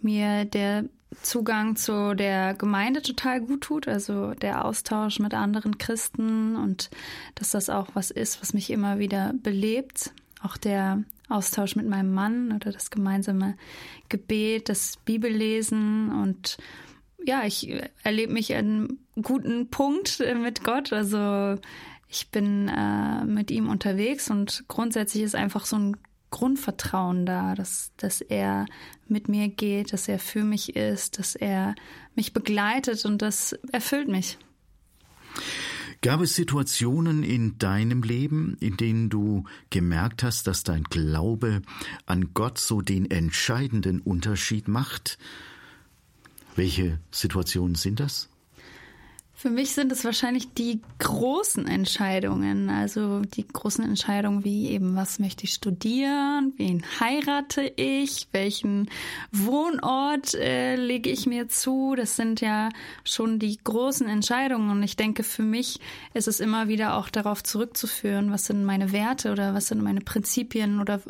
[0.00, 0.84] mir der
[1.22, 6.90] Zugang zu der Gemeinde total gut tut, also der Austausch mit anderen Christen und
[7.34, 10.12] dass das auch was ist, was mich immer wieder belebt.
[10.42, 13.56] Auch der Austausch mit meinem Mann oder das gemeinsame
[14.08, 16.58] Gebet, das Bibellesen und
[17.24, 17.68] ja, ich
[18.04, 20.92] erlebe mich an einem guten Punkt mit Gott.
[20.92, 21.60] Also
[22.08, 25.96] ich bin äh, mit ihm unterwegs und grundsätzlich ist einfach so ein
[26.30, 28.66] Grundvertrauen da, dass, dass er
[29.08, 31.74] mit mir geht, dass er für mich ist, dass er
[32.14, 34.38] mich begleitet und das erfüllt mich.
[36.06, 41.62] Gab es Situationen in deinem Leben, in denen du gemerkt hast, dass dein Glaube
[42.06, 45.18] an Gott so den entscheidenden Unterschied macht?
[46.54, 48.28] Welche Situationen sind das?
[49.38, 55.18] Für mich sind es wahrscheinlich die großen Entscheidungen, also die großen Entscheidungen wie eben, was
[55.18, 58.88] möchte ich studieren, wen heirate ich, welchen
[59.32, 61.94] Wohnort äh, lege ich mir zu.
[61.94, 62.70] Das sind ja
[63.04, 64.70] schon die großen Entscheidungen.
[64.70, 65.80] Und ich denke, für mich
[66.14, 70.00] ist es immer wieder auch darauf zurückzuführen, was sind meine Werte oder was sind meine
[70.00, 71.02] Prinzipien oder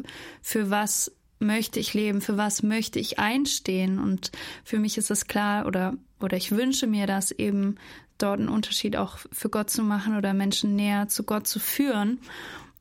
[0.42, 4.00] für was möchte ich leben, für was möchte ich einstehen.
[4.00, 4.32] Und
[4.64, 7.76] für mich ist es klar oder, oder ich wünsche mir das eben
[8.18, 12.20] dort einen Unterschied auch für Gott zu machen oder Menschen näher zu Gott zu führen.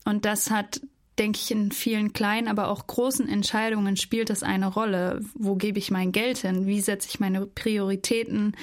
[0.05, 0.81] Und das hat,
[1.17, 5.21] denke ich, in vielen kleinen, aber auch großen Entscheidungen spielt das eine Rolle.
[5.33, 6.67] Wo gebe ich mein Geld hin?
[6.67, 8.55] Wie setze ich meine Prioritäten?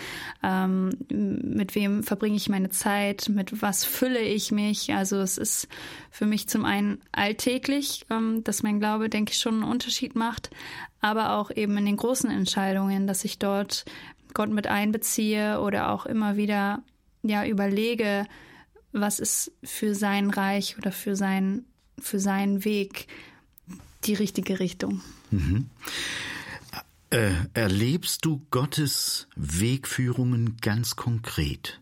[0.43, 3.29] Ähm, mit wem verbringe ich meine Zeit?
[3.29, 4.93] Mit was fülle ich mich?
[4.95, 5.67] Also es ist
[6.11, 10.51] für mich zum einen alltäglich, ähm, dass mein Glaube, denke ich, schon einen Unterschied macht,
[11.01, 13.85] aber auch eben in den großen Entscheidungen, dass ich dort
[14.35, 16.83] Gott mit einbeziehe oder auch immer wieder
[17.23, 18.27] ja überlege,
[18.93, 21.65] was ist für sein Reich oder für sein
[21.99, 23.07] für seinen Weg
[24.05, 25.01] die richtige Richtung.
[25.31, 25.71] Mhm.
[27.11, 31.81] Äh, erlebst du Gottes Wegführungen ganz konkret?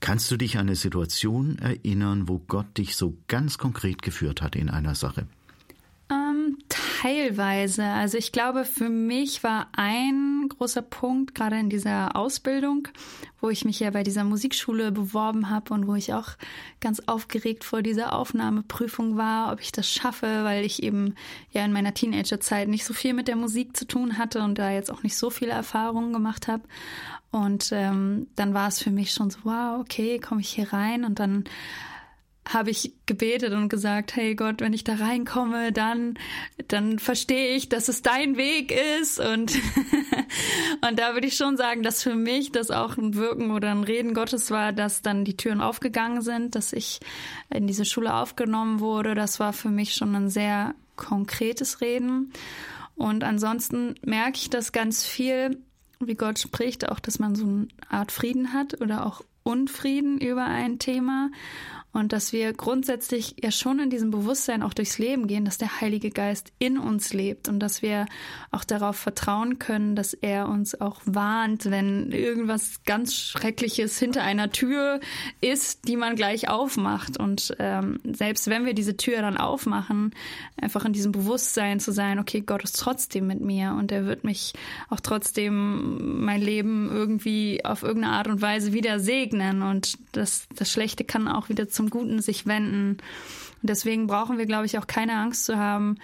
[0.00, 4.56] Kannst du dich an eine Situation erinnern, wo Gott dich so ganz konkret geführt hat
[4.56, 5.26] in einer Sache?
[7.00, 7.84] Teilweise.
[7.84, 12.88] Also ich glaube, für mich war ein großer Punkt gerade in dieser Ausbildung,
[13.40, 16.28] wo ich mich ja bei dieser Musikschule beworben habe und wo ich auch
[16.78, 21.14] ganz aufgeregt vor dieser Aufnahmeprüfung war, ob ich das schaffe, weil ich eben
[21.52, 24.70] ja in meiner Teenagerzeit nicht so viel mit der Musik zu tun hatte und da
[24.70, 26.64] jetzt auch nicht so viele Erfahrungen gemacht habe.
[27.30, 31.06] Und ähm, dann war es für mich schon so, wow, okay, komme ich hier rein
[31.06, 31.44] und dann
[32.52, 36.18] habe ich gebetet und gesagt, hey Gott, wenn ich da reinkomme, dann,
[36.68, 39.20] dann verstehe ich, dass es dein Weg ist.
[39.20, 39.54] Und,
[40.88, 43.84] und da würde ich schon sagen, dass für mich das auch ein Wirken oder ein
[43.84, 47.00] Reden Gottes war, dass dann die Türen aufgegangen sind, dass ich
[47.50, 49.14] in diese Schule aufgenommen wurde.
[49.14, 52.32] Das war für mich schon ein sehr konkretes Reden.
[52.96, 55.58] Und ansonsten merke ich das ganz viel,
[56.00, 60.44] wie Gott spricht, auch, dass man so eine Art Frieden hat oder auch Unfrieden über
[60.44, 61.30] ein Thema
[61.92, 65.80] und dass wir grundsätzlich ja schon in diesem Bewusstsein auch durchs Leben gehen, dass der
[65.80, 68.06] Heilige Geist in uns lebt und dass wir
[68.52, 74.50] auch darauf vertrauen können, dass er uns auch warnt, wenn irgendwas ganz Schreckliches hinter einer
[74.52, 75.00] Tür
[75.40, 77.16] ist, die man gleich aufmacht.
[77.16, 80.14] Und ähm, selbst wenn wir diese Tür dann aufmachen,
[80.60, 84.22] einfach in diesem Bewusstsein zu sein, okay, Gott ist trotzdem mit mir und er wird
[84.22, 84.52] mich
[84.90, 90.70] auch trotzdem mein Leben irgendwie auf irgendeine Art und Weise wieder segnen und das, das
[90.70, 92.98] Schlechte kann auch wieder zu zum Guten sich wenden.
[93.62, 95.96] Deswegen brauchen wir, glaube ich, auch keine Angst zu haben,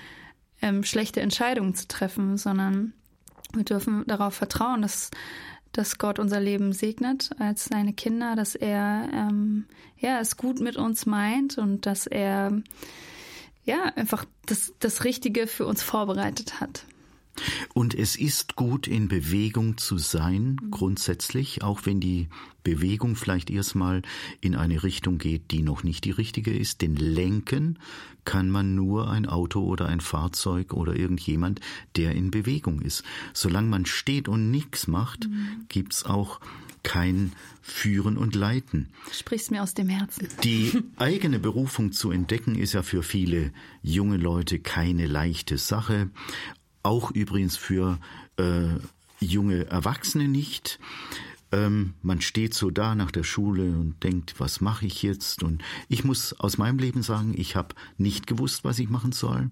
[0.62, 2.94] ähm, schlechte Entscheidungen zu treffen, sondern
[3.52, 5.10] wir dürfen darauf vertrauen, dass,
[5.72, 9.66] dass Gott unser Leben segnet als seine Kinder, dass er ähm,
[9.98, 12.62] ja, es gut mit uns meint und dass er
[13.64, 16.86] ja einfach das, das Richtige für uns vorbereitet hat.
[17.74, 22.28] Und es ist gut, in Bewegung zu sein, grundsätzlich, auch wenn die
[22.62, 24.02] Bewegung vielleicht erstmal
[24.40, 26.82] in eine Richtung geht, die noch nicht die richtige ist.
[26.82, 27.78] Denn lenken
[28.24, 31.60] kann man nur ein Auto oder ein Fahrzeug oder irgendjemand,
[31.94, 33.04] der in Bewegung ist.
[33.32, 35.66] Solange man steht und nichts macht, mhm.
[35.68, 36.40] gibt's auch
[36.86, 37.32] kein
[37.62, 38.88] Führen und Leiten.
[39.10, 40.28] Sprichst mir aus dem Herzen.
[40.44, 46.10] Die eigene Berufung zu entdecken ist ja für viele junge Leute keine leichte Sache
[46.86, 47.98] auch übrigens für
[48.38, 48.76] äh,
[49.20, 50.78] junge Erwachsene nicht.
[51.52, 55.42] Ähm, man steht so da nach der Schule und denkt, was mache ich jetzt?
[55.42, 59.50] Und ich muss aus meinem Leben sagen, ich habe nicht gewusst, was ich machen soll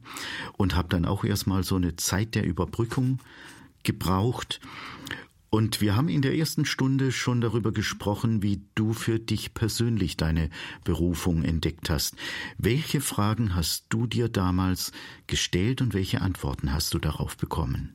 [0.57, 3.19] und habe dann auch erstmal so eine Zeit der Überbrückung
[3.83, 4.61] gebraucht.
[5.55, 10.17] Und wir haben in der ersten Stunde schon darüber gesprochen, wie du für dich persönlich
[10.17, 10.51] deine
[10.83, 12.17] Berufung entdeckt hast.
[12.59, 14.91] Welche Fragen hast du dir damals
[15.29, 17.95] gestellt und welche Antworten hast du darauf bekommen?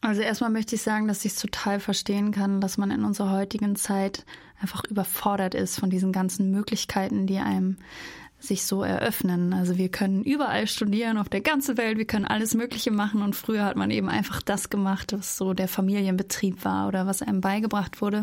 [0.00, 3.32] Also erstmal möchte ich sagen, dass ich es total verstehen kann, dass man in unserer
[3.32, 4.24] heutigen Zeit
[4.60, 7.78] einfach überfordert ist von diesen ganzen Möglichkeiten, die einem
[8.40, 9.52] sich so eröffnen.
[9.52, 13.36] Also wir können überall studieren auf der ganzen Welt, wir können alles Mögliche machen und
[13.36, 17.40] früher hat man eben einfach das gemacht, was so der Familienbetrieb war oder was einem
[17.40, 18.22] beigebracht wurde.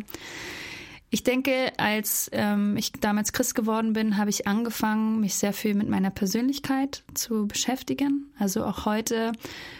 [1.09, 5.73] Ich denke, als ähm, ich damals Christ geworden bin, habe ich angefangen, mich sehr viel
[5.73, 8.29] mit meiner Persönlichkeit zu beschäftigen.
[8.37, 9.31] Also auch heute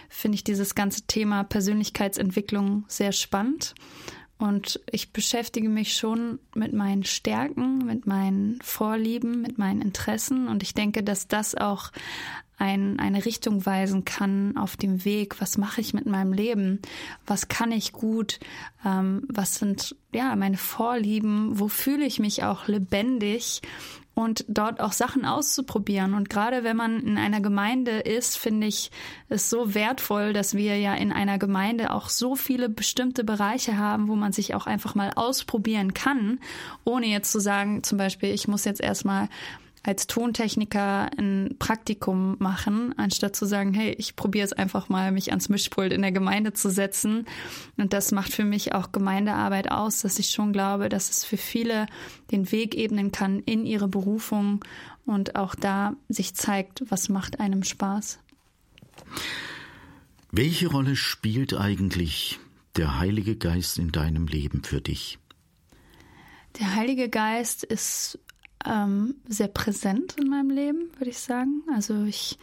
[0.08, 3.74] finde ich dieses ganze Thema Persönlichkeitsentwicklung sehr spannend
[4.38, 10.46] Und ich beschäftige mich schon mit meinen Stärken, mit meinen Vorlieben, mit meinen Interessen.
[10.46, 11.90] Und ich denke, dass das auch
[12.56, 15.40] ein, eine Richtung weisen kann auf dem Weg.
[15.40, 16.80] Was mache ich mit meinem Leben?
[17.26, 18.40] Was kann ich gut?
[18.84, 21.58] Ähm, was sind ja meine Vorlieben?
[21.58, 23.62] Wo fühle ich mich auch lebendig?
[24.18, 26.12] Und dort auch Sachen auszuprobieren.
[26.12, 28.90] Und gerade wenn man in einer Gemeinde ist, finde ich
[29.28, 34.08] es so wertvoll, dass wir ja in einer Gemeinde auch so viele bestimmte Bereiche haben,
[34.08, 36.40] wo man sich auch einfach mal ausprobieren kann,
[36.82, 39.28] ohne jetzt zu sagen, zum Beispiel, ich muss jetzt erstmal
[39.82, 45.30] als Tontechniker ein Praktikum machen, anstatt zu sagen, hey, ich probiere es einfach mal, mich
[45.30, 47.26] ans Mischpult in der Gemeinde zu setzen.
[47.76, 51.36] Und das macht für mich auch Gemeindearbeit aus, dass ich schon glaube, dass es für
[51.36, 51.86] viele
[52.30, 54.64] den Weg ebnen kann in ihre Berufung
[55.06, 58.18] und auch da sich zeigt, was macht einem Spaß.
[60.30, 62.38] Welche Rolle spielt eigentlich
[62.76, 65.18] der Heilige Geist in deinem Leben für dich?
[66.60, 68.18] Der Heilige Geist ist
[68.66, 71.62] ähm, sehr präsent in meinem Leben, würde ich sagen.
[71.74, 72.38] Also ich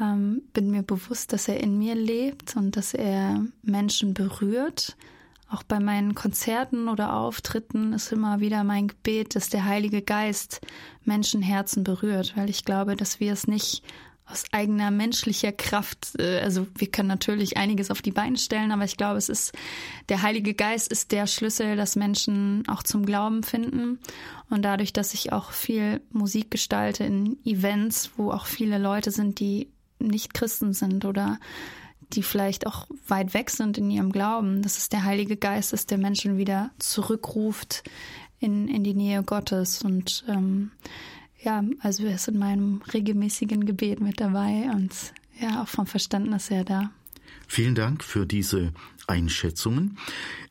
[0.00, 4.96] ähm, bin mir bewusst, dass er in mir lebt und dass er Menschen berührt.
[5.48, 10.60] Auch bei meinen Konzerten oder Auftritten ist immer wieder mein Gebet, dass der Heilige Geist
[11.04, 13.82] Menschenherzen berührt, weil ich glaube, dass wir es nicht
[14.30, 18.84] aus eigener menschlicher Kraft, äh, also wir können natürlich einiges auf die Beine stellen, aber
[18.84, 19.52] ich glaube, es ist,
[20.08, 23.98] der Heilige Geist ist der Schlüssel, dass Menschen auch zum Glauben finden.
[24.48, 29.40] Und dadurch, dass ich auch viel Musik gestalte in Events, wo auch viele Leute sind,
[29.40, 29.68] die
[29.98, 31.38] nicht Christen sind oder
[32.12, 35.90] die vielleicht auch weit weg sind in ihrem Glauben, dass es der Heilige Geist ist,
[35.90, 37.84] der Menschen wieder zurückruft
[38.40, 39.82] in, in die Nähe Gottes.
[39.82, 40.72] Und ähm,
[41.42, 44.92] ja, also er ist in meinem regelmäßigen Gebet mit dabei und
[45.40, 46.90] ja, auch vom Verständnis her da.
[47.46, 48.72] Vielen Dank für diese
[49.06, 49.98] Einschätzungen.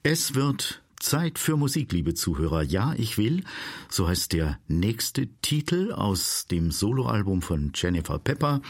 [0.04, 2.62] Es wird Zeit für Musik, liebe Zuhörer.
[2.62, 3.44] Ja, ich will.
[3.90, 8.62] So heißt der nächste Titel aus dem Soloalbum von Jennifer Pepper.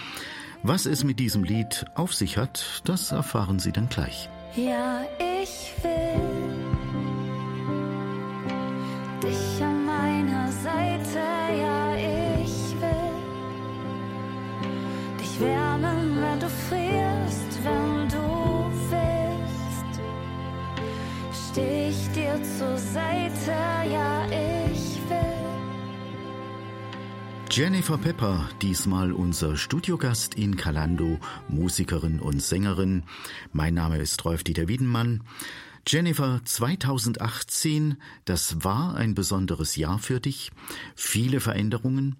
[0.61, 4.29] Was es mit diesem Lied auf sich hat, das erfahren Sie dann gleich.
[4.55, 5.28] Ja, ich
[22.93, 23.51] Seite.
[23.91, 25.39] Ja, ich will.
[27.51, 33.03] Jennifer Pepper, diesmal unser Studiogast in Kalando, Musikerin und Sängerin.
[33.53, 35.23] Mein Name ist Rolf-Dieter Wiedenmann.
[35.87, 40.51] Jennifer, 2018, das war ein besonderes Jahr für dich.
[40.95, 42.15] Viele Veränderungen.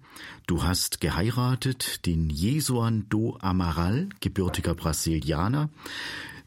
[0.46, 5.68] Du hast geheiratet, den Jesuan do Amaral, gebürtiger Brasilianer.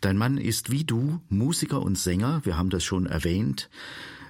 [0.04, 3.70] Dein Mann ist wie du Musiker und Sänger, wir haben das schon erwähnt.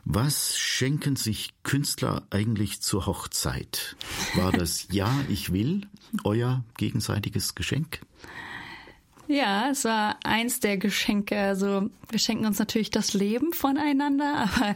[0.05, 3.95] Was schenken sich Künstler eigentlich zur Hochzeit?
[4.35, 5.87] War das Ja, ich will
[6.23, 8.01] euer gegenseitiges Geschenk?
[9.27, 11.39] Ja, es war eins der Geschenke.
[11.39, 14.75] Also wir schenken uns natürlich das Leben voneinander, aber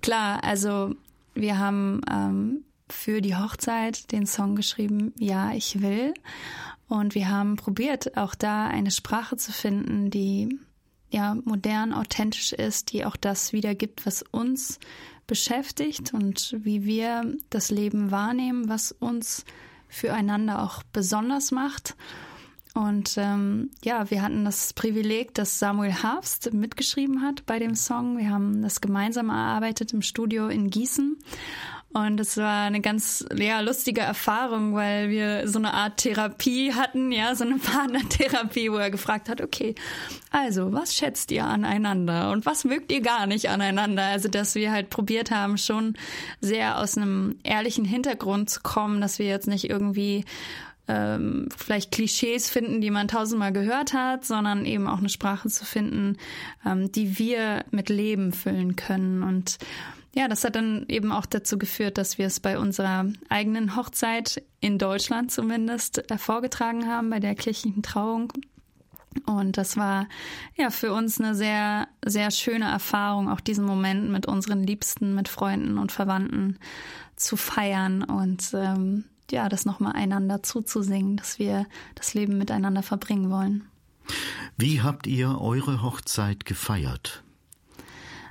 [0.00, 0.94] klar, also
[1.34, 6.14] wir haben ähm, für die Hochzeit den Song geschrieben, Ja, ich will.
[6.88, 10.58] Und wir haben probiert, auch da eine Sprache zu finden, die
[11.10, 14.78] ja modern, authentisch ist, die auch das wiedergibt, was uns
[15.26, 19.44] beschäftigt und wie wir das Leben wahrnehmen, was uns
[19.88, 21.96] füreinander auch besonders macht.
[22.74, 28.18] Und ähm, ja, wir hatten das Privileg, dass Samuel Harfst mitgeschrieben hat bei dem Song.
[28.18, 31.16] Wir haben das gemeinsam erarbeitet im Studio in Gießen.
[31.96, 37.10] Und es war eine ganz ja, lustige Erfahrung, weil wir so eine Art Therapie hatten,
[37.10, 39.74] ja, so eine Partnertherapie, wo er gefragt hat, okay,
[40.30, 44.02] also, was schätzt ihr aneinander und was mögt ihr gar nicht aneinander?
[44.02, 45.94] Also, dass wir halt probiert haben, schon
[46.42, 50.26] sehr aus einem ehrlichen Hintergrund zu kommen, dass wir jetzt nicht irgendwie
[50.88, 55.64] ähm, vielleicht Klischees finden, die man tausendmal gehört hat, sondern eben auch eine Sprache zu
[55.64, 56.18] finden,
[56.66, 59.22] ähm, die wir mit Leben füllen können.
[59.22, 59.56] Und
[60.16, 64.42] ja, das hat dann eben auch dazu geführt, dass wir es bei unserer eigenen Hochzeit
[64.60, 68.32] in Deutschland zumindest vorgetragen haben, bei der kirchlichen Trauung.
[69.26, 70.08] Und das war
[70.56, 75.28] ja für uns eine sehr, sehr schöne Erfahrung, auch diesen Moment mit unseren Liebsten, mit
[75.28, 76.58] Freunden und Verwandten
[77.16, 83.30] zu feiern und ähm, ja, das nochmal einander zuzusingen, dass wir das Leben miteinander verbringen
[83.30, 83.64] wollen.
[84.56, 87.22] Wie habt ihr eure Hochzeit gefeiert?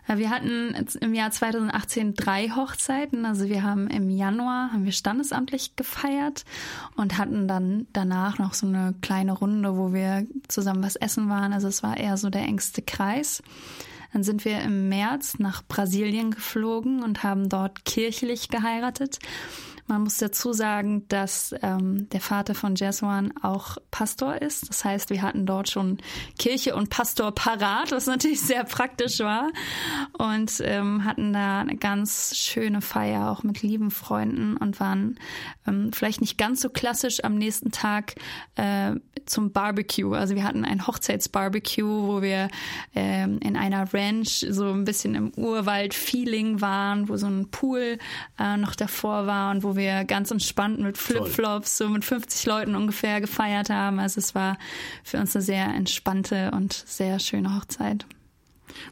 [0.08, 3.26] Wir hatten im Jahr 2018 drei Hochzeiten.
[3.26, 6.46] Also wir haben im Januar haben wir standesamtlich gefeiert
[6.96, 11.54] und hatten dann danach noch so eine kleine Runde, wo wir zusammen was essen waren.
[11.54, 13.42] Also es war eher so der engste Kreis.
[14.14, 19.20] Dann sind wir im März nach Brasilien geflogen und haben dort kirchlich geheiratet.
[19.88, 24.68] Man muss dazu sagen, dass ähm, der Vater von Jeswan auch Pastor ist.
[24.68, 26.00] Das heißt, wir hatten dort schon
[26.40, 29.52] Kirche und Pastor parat, was natürlich sehr praktisch war.
[30.18, 35.20] Und ähm, hatten da eine ganz schöne Feier, auch mit lieben Freunden und waren
[35.68, 38.16] ähm, vielleicht nicht ganz so klassisch am nächsten Tag
[38.56, 38.94] äh,
[39.26, 40.14] zum Barbecue.
[40.14, 42.50] Also wir hatten ein Hochzeitsbarbecue, wo wir
[42.96, 47.98] ähm, in einer Ranch so ein bisschen im Urwald-Feeling waren, wo so ein Pool
[48.40, 52.76] äh, noch davor war und wo wir ganz entspannt mit Flipflops so mit 50 Leuten
[52.76, 54.00] ungefähr gefeiert haben.
[54.00, 54.58] Also es war
[55.04, 58.06] für uns eine sehr entspannte und sehr schöne Hochzeit.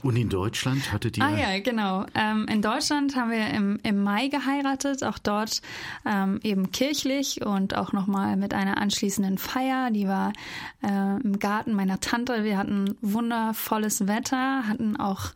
[0.01, 1.23] Und in Deutschland hattet ihr?
[1.23, 2.05] Ah ja, genau.
[2.15, 5.61] Ähm, in Deutschland haben wir im, im Mai geheiratet, auch dort
[6.05, 9.91] ähm, eben kirchlich und auch nochmal mit einer anschließenden Feier.
[9.91, 10.34] Die war
[10.81, 12.43] äh, im Garten meiner Tante.
[12.43, 15.31] Wir hatten wundervolles Wetter, hatten auch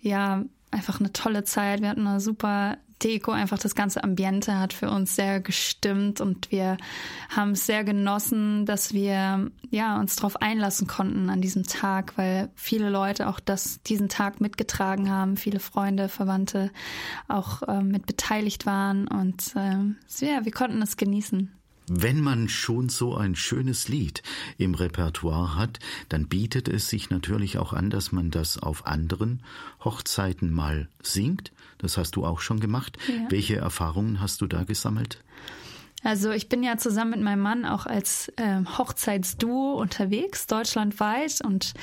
[0.00, 1.82] ja einfach eine tolle Zeit.
[1.82, 6.50] Wir hatten eine super Deko, einfach das ganze Ambiente hat für uns sehr gestimmt und
[6.50, 6.76] wir
[7.28, 12.50] haben es sehr genossen, dass wir ja uns darauf einlassen konnten an diesem Tag, weil
[12.54, 16.70] viele Leute auch das diesen Tag mitgetragen haben, viele Freunde, Verwandte
[17.28, 21.50] auch äh, mit beteiligt waren und äh, ja, wir konnten es genießen.
[21.88, 24.22] Wenn man schon so ein schönes Lied
[24.56, 29.42] im Repertoire hat, dann bietet es sich natürlich auch an, dass man das auf anderen
[29.84, 31.52] Hochzeiten mal singt.
[31.82, 32.96] Das hast du auch schon gemacht.
[33.08, 33.30] Ja.
[33.30, 35.22] Welche Erfahrungen hast du da gesammelt?
[36.04, 41.40] Also ich bin ja zusammen mit meinem Mann auch als äh, Hochzeitsduo unterwegs, deutschlandweit.
[41.44, 41.74] Und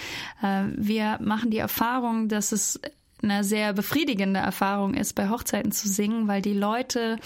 [0.41, 2.80] äh, wir machen die Erfahrung, dass es
[3.22, 7.18] eine sehr befriedigende Erfahrung ist, bei Hochzeiten zu singen, weil die Leute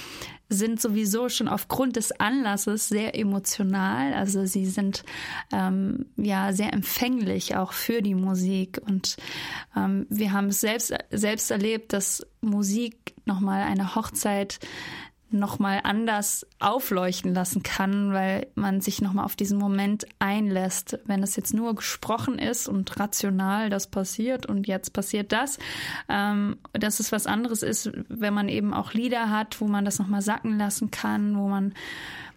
[0.54, 4.14] sind sowieso schon aufgrund des Anlasses sehr emotional.
[4.14, 5.04] Also sie sind
[5.52, 8.80] ähm, ja sehr empfänglich auch für die Musik.
[8.86, 9.18] Und
[9.76, 14.60] ähm, wir haben es selbst, selbst erlebt, dass Musik nochmal eine Hochzeit
[15.34, 21.00] nochmal anders aufleuchten lassen kann, weil man sich nochmal auf diesen Moment einlässt.
[21.06, 25.60] Wenn es jetzt nur gesprochen ist und rational das passiert und jetzt passiert das,
[26.10, 30.00] ähm, dass es was anderes ist, wenn man eben auch Lieder hat, wo man das
[30.00, 31.74] nochmal sacken lassen kann, wo man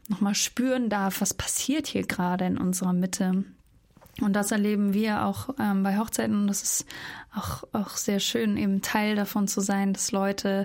[0.09, 3.45] nochmal spüren darf, was passiert hier gerade in unserer Mitte.
[4.23, 6.87] Und das erleben wir auch ähm, bei Hochzeiten und das ist
[7.35, 10.65] auch, auch sehr schön, eben Teil davon zu sein, dass Leute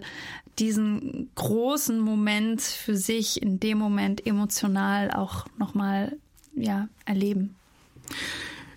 [0.60, 6.18] diesen großen Moment für sich in dem Moment emotional auch nochmal
[6.56, 7.56] ja, erleben.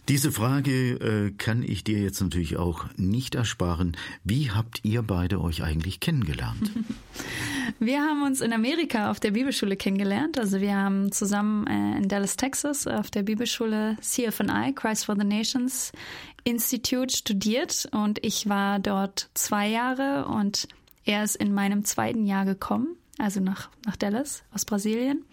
[0.08, 3.96] Diese Frage äh, kann ich dir jetzt natürlich auch nicht ersparen.
[4.22, 6.70] Wie habt ihr beide euch eigentlich kennengelernt?
[7.78, 10.38] Wir haben uns in Amerika auf der Bibelschule kennengelernt.
[10.38, 15.24] Also wir haben zusammen äh, in Dallas, Texas auf der Bibelschule CFNI, Christ for the
[15.24, 15.90] Nations
[16.44, 20.68] Institute studiert und ich war dort zwei Jahre und
[21.04, 25.24] er ist in meinem zweiten Jahr gekommen, also nach, nach Dallas aus Brasilien.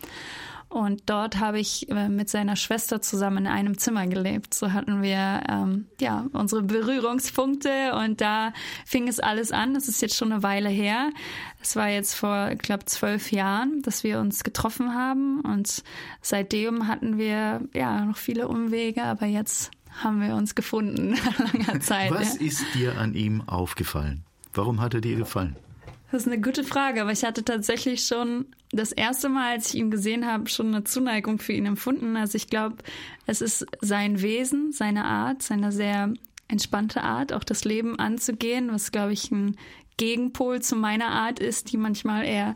[0.71, 4.53] Und dort habe ich äh, mit seiner Schwester zusammen in einem Zimmer gelebt.
[4.53, 8.53] So hatten wir ähm, ja unsere Berührungspunkte und da
[8.85, 9.73] fing es alles an.
[9.73, 11.09] Das ist jetzt schon eine Weile her.
[11.61, 15.83] Es war jetzt vor, ich glaube, zwölf Jahren, dass wir uns getroffen haben und
[16.21, 21.81] seitdem hatten wir ja noch viele Umwege, aber jetzt haben wir uns gefunden nach langer
[21.81, 22.11] Zeit.
[22.11, 22.45] Was ja.
[22.45, 24.23] ist dir an ihm aufgefallen?
[24.53, 25.55] Warum hat er dir gefallen?
[26.11, 29.79] Das ist eine gute Frage, aber ich hatte tatsächlich schon das erste Mal, als ich
[29.79, 32.17] ihn gesehen habe, schon eine Zuneigung für ihn empfunden.
[32.17, 32.77] Also ich glaube,
[33.25, 36.13] es ist sein Wesen, seine Art, seine sehr
[36.49, 39.55] entspannte Art, auch das Leben anzugehen, was, glaube ich, ein
[39.95, 42.53] Gegenpol zu meiner Art ist, die manchmal eher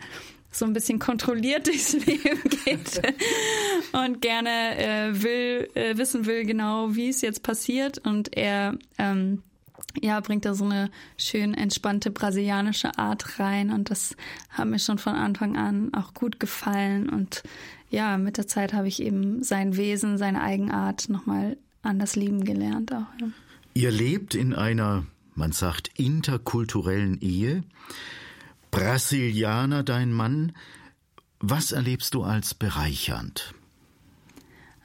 [0.52, 3.02] so ein bisschen kontrolliert durchs Leben geht
[3.94, 8.00] und gerne äh, will, äh, wissen will genau, wie es jetzt passiert.
[8.06, 9.44] Und er ähm,
[10.02, 14.16] ja, bringt da so eine schön entspannte brasilianische Art rein und das
[14.50, 17.44] hat mir schon von Anfang an auch gut gefallen und
[17.90, 22.92] ja, mit der Zeit habe ich eben sein Wesen, seine Eigenart nochmal anders lieben gelernt
[22.94, 23.08] auch.
[23.22, 23.28] Ja.
[23.74, 27.64] Ihr lebt in einer, man sagt, interkulturellen Ehe.
[28.72, 30.54] Brasilianer, dein Mann.
[31.40, 33.54] Was erlebst du als bereichernd?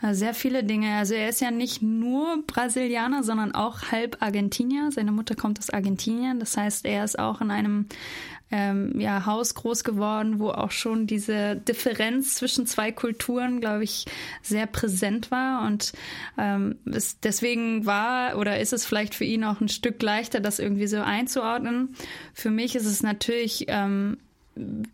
[0.02, 0.96] Sehr viele Dinge.
[0.96, 4.90] Also er ist ja nicht nur Brasilianer, sondern auch halb Argentinier.
[4.90, 6.40] Seine Mutter kommt aus Argentinien.
[6.40, 7.86] Das heißt, er ist auch in einem
[8.50, 14.06] ähm, ja, Haus groß geworden, wo auch schon diese Differenz zwischen zwei Kulturen, glaube ich,
[14.42, 15.66] sehr präsent war.
[15.66, 15.92] Und
[16.38, 20.58] ähm, es, deswegen war oder ist es vielleicht für ihn auch ein Stück leichter, das
[20.58, 21.94] irgendwie so einzuordnen.
[22.32, 24.16] Für mich ist es natürlich ähm,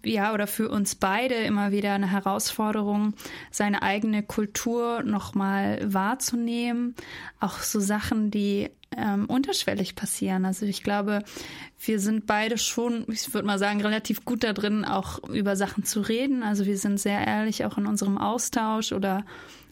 [0.04, 3.14] ja, oder für uns beide immer wieder eine Herausforderung,
[3.50, 6.94] seine eigene Kultur nochmal wahrzunehmen.
[7.40, 10.44] Auch so Sachen, die ähm, unterschwellig passieren.
[10.44, 11.22] Also ich glaube,
[11.84, 15.84] wir sind beide schon, ich würde mal sagen, relativ gut da drin, auch über Sachen
[15.84, 16.42] zu reden.
[16.42, 19.24] Also wir sind sehr ehrlich auch in unserem Austausch oder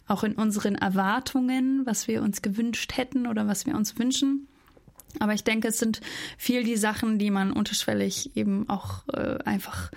[0.07, 4.49] auch in unseren Erwartungen, was wir uns gewünscht hätten oder was wir uns wünschen.
[5.21, 6.01] Aber ich denke, es sind
[6.39, 9.91] viel die Sachen, die man unterschwellig eben auch äh, einfach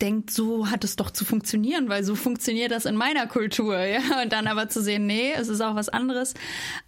[0.00, 4.00] denkt, so hat es doch zu funktionieren, weil so funktioniert das in meiner Kultur, ja.
[4.22, 6.34] Und dann aber zu sehen, nee, es ist auch was anderes.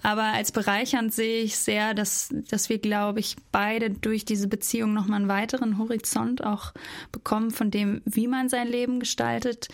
[0.03, 4.93] Aber als bereichernd sehe ich sehr, dass, dass wir, glaube ich, beide durch diese Beziehung
[4.93, 6.73] nochmal einen weiteren Horizont auch
[7.13, 9.69] bekommen von dem, wie man sein Leben gestaltet.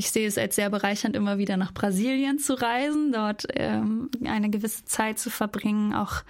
[0.00, 4.48] Ich sehe es als sehr bereichernd, immer wieder nach Brasilien zu reisen, dort ähm, eine
[4.48, 6.22] gewisse Zeit zu verbringen, auch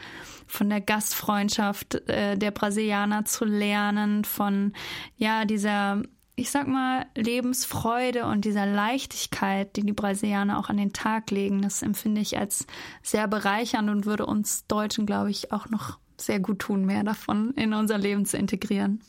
[0.49, 4.73] von der Gastfreundschaft äh, der Brasilianer zu lernen, von
[5.17, 6.03] ja dieser
[6.35, 11.63] ich sag mal, Lebensfreude und dieser Leichtigkeit, die die Brasilianer auch an den Tag legen,
[11.63, 12.67] das empfinde ich als
[13.03, 17.53] sehr bereichernd und würde uns Deutschen, glaube ich, auch noch sehr gut tun, mehr davon
[17.55, 19.01] in unser Leben zu integrieren.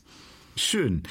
[0.56, 1.02] Schön.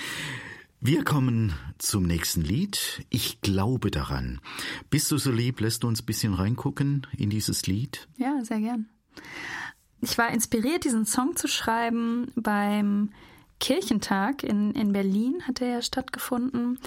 [0.82, 3.04] Wir kommen zum nächsten Lied.
[3.10, 4.40] Ich glaube daran.
[4.88, 8.08] Bist du so lieb, lässt du uns ein bisschen reingucken in dieses Lied?
[8.16, 8.88] Ja, sehr gern.
[10.00, 13.12] Ich war inspiriert, diesen Song zu schreiben beim
[13.58, 16.78] Kirchentag in, in Berlin hat er ja stattgefunden.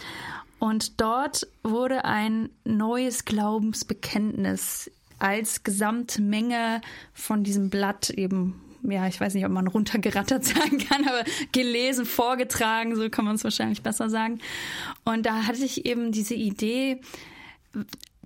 [0.58, 4.90] Und dort wurde ein neues Glaubensbekenntnis
[5.20, 6.82] als Gesamtmenge
[7.14, 12.06] von diesem Blatt eben, ja, ich weiß nicht, ob man runtergerattert sagen kann, aber gelesen,
[12.06, 14.40] vorgetragen, so kann man es wahrscheinlich besser sagen.
[15.04, 17.02] Und da hatte ich eben diese Idee,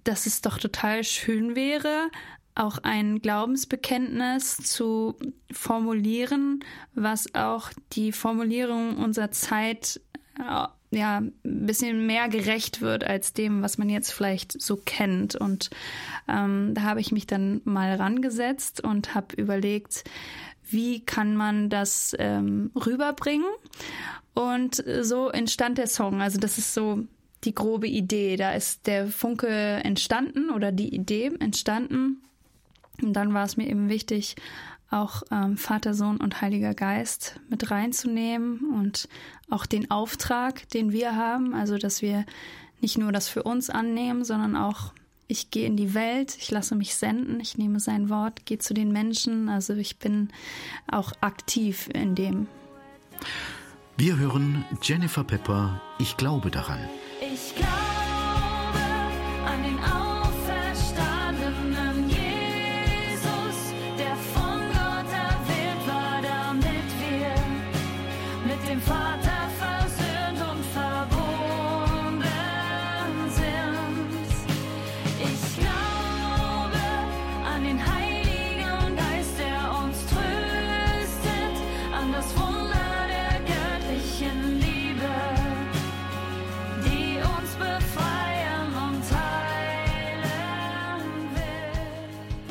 [0.04, 2.10] dass es doch total schön wäre,
[2.56, 5.16] auch ein Glaubensbekenntnis zu
[5.52, 6.64] formulieren,
[6.96, 10.02] was auch die Formulierung unserer Zeit
[10.40, 15.36] äh, ja ein bisschen mehr gerecht wird als dem, was man jetzt vielleicht so kennt.
[15.36, 15.70] Und
[16.28, 20.04] ähm, da habe ich mich dann mal rangesetzt und habe überlegt,
[20.70, 23.48] wie kann man das ähm, rüberbringen?
[24.34, 26.22] Und so entstand der Song.
[26.22, 27.04] Also das ist so
[27.44, 28.36] die grobe Idee.
[28.36, 32.22] Da ist der Funke entstanden oder die Idee entstanden.
[33.02, 34.36] Und dann war es mir eben wichtig,
[34.90, 39.10] auch ähm, Vater, Sohn und Heiliger Geist mit reinzunehmen und
[39.50, 42.26] auch den Auftrag, den wir haben, also dass wir
[42.80, 44.94] nicht nur das für uns annehmen, sondern auch
[45.28, 48.74] ich gehe in die Welt, ich lasse mich senden, ich nehme sein Wort, gehe zu
[48.74, 50.30] den Menschen, also ich bin
[50.90, 52.48] auch aktiv in dem.
[53.98, 56.80] Wir hören Jennifer Pepper, ich glaube daran.
[57.20, 57.87] Ich glaube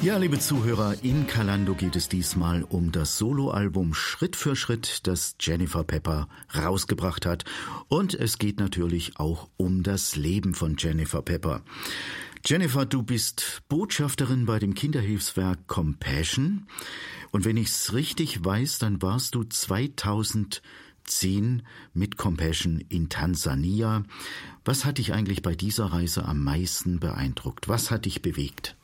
[0.07, 5.35] Ja, liebe Zuhörer, in Kalando geht es diesmal um das Soloalbum Schritt für Schritt, das
[5.41, 7.45] Jennifer Pepper rausgebracht hat.
[7.89, 11.63] Und es geht natürlich auch um das Leben von Jennifer Pepper.
[12.45, 16.69] Jennifer, du bist Botschafterin bei dem Kinderhilfswerk Compassion.
[17.33, 21.63] Und wenn ich's richtig weiß, dann warst du 2010
[21.95, 24.05] mit Compassion in Tansania.
[24.65, 27.67] Was hat dich eigentlich bei dieser Reise am meisten beeindruckt?
[27.67, 28.77] Was hat dich bewegt?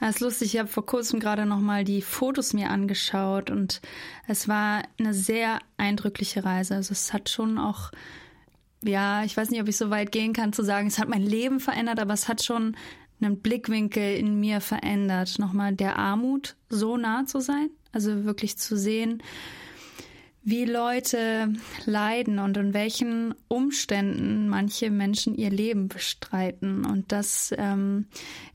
[0.00, 3.82] Das ist lustig, ich habe vor kurzem gerade nochmal die Fotos mir angeschaut und
[4.26, 6.74] es war eine sehr eindrückliche Reise.
[6.74, 7.90] Also es hat schon auch,
[8.82, 11.22] ja, ich weiß nicht, ob ich so weit gehen kann zu sagen, es hat mein
[11.22, 12.76] Leben verändert, aber es hat schon
[13.20, 15.38] einen Blickwinkel in mir verändert.
[15.38, 19.22] Nochmal der Armut so nah zu sein, also wirklich zu sehen,
[20.50, 21.52] wie Leute
[21.86, 26.84] leiden und in welchen Umständen manche Menschen ihr Leben bestreiten.
[26.84, 28.06] Und das ähm,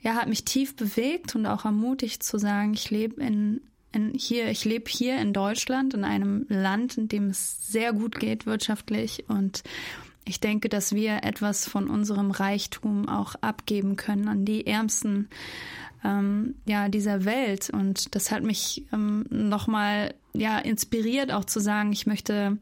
[0.02, 4.50] ja, hat mich tief bewegt und auch ermutigt zu sagen, ich lebe in, in hier,
[4.50, 9.26] ich lebe hier in Deutschland, in einem Land, in dem es sehr gut geht wirtschaftlich.
[9.28, 9.64] Und
[10.26, 15.30] ich denke, dass wir etwas von unserem Reichtum auch abgeben können an die Ärmsten
[16.04, 17.70] ähm, ja, dieser Welt.
[17.70, 22.58] Und das hat mich ähm, nochmal ja, inspiriert, auch zu sagen, ich möchte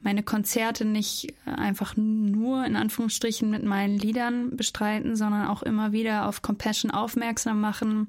[0.00, 6.28] meine Konzerte nicht einfach nur in Anführungsstrichen mit meinen Liedern bestreiten, sondern auch immer wieder
[6.28, 8.08] auf Compassion aufmerksam machen,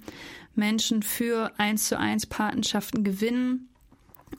[0.55, 3.69] Menschen für eins zu eins Patenschaften gewinnen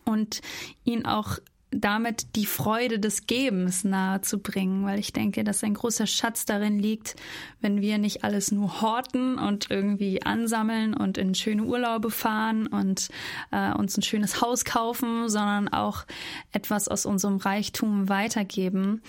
[0.05, 0.40] und
[0.85, 1.39] ihnen auch
[1.70, 7.16] damit die Freude des Gebens nahezubringen, weil ich denke, dass ein großer Schatz darin liegt,
[7.60, 13.09] wenn wir nicht alles nur horten und irgendwie ansammeln und in schöne Urlaube fahren und
[13.52, 16.05] äh, uns ein schönes Haus kaufen, sondern auch
[16.52, 19.02] etwas aus unserem Reichtum weitergeben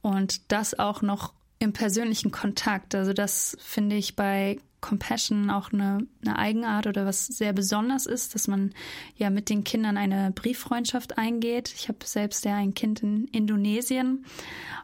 [0.00, 2.94] und das auch noch im persönlichen Kontakt.
[2.94, 8.36] Also das finde ich bei Compassion auch eine, eine Eigenart oder was sehr besonders ist,
[8.36, 8.72] dass man
[9.16, 11.72] ja mit den Kindern eine Brieffreundschaft eingeht.
[11.74, 14.24] Ich habe selbst ja ein Kind in Indonesien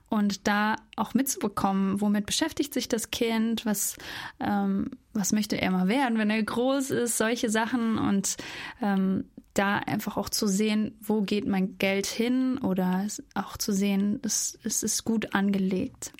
[0.08, 3.96] und da auch mitzubekommen, womit beschäftigt sich das Kind, was,
[4.40, 8.36] ähm, was möchte er mal werden, wenn er groß ist, solche Sachen und
[8.82, 14.18] ähm, da einfach auch zu sehen, wo geht mein Geld hin oder auch zu sehen,
[14.24, 16.12] es, es ist gut angelegt.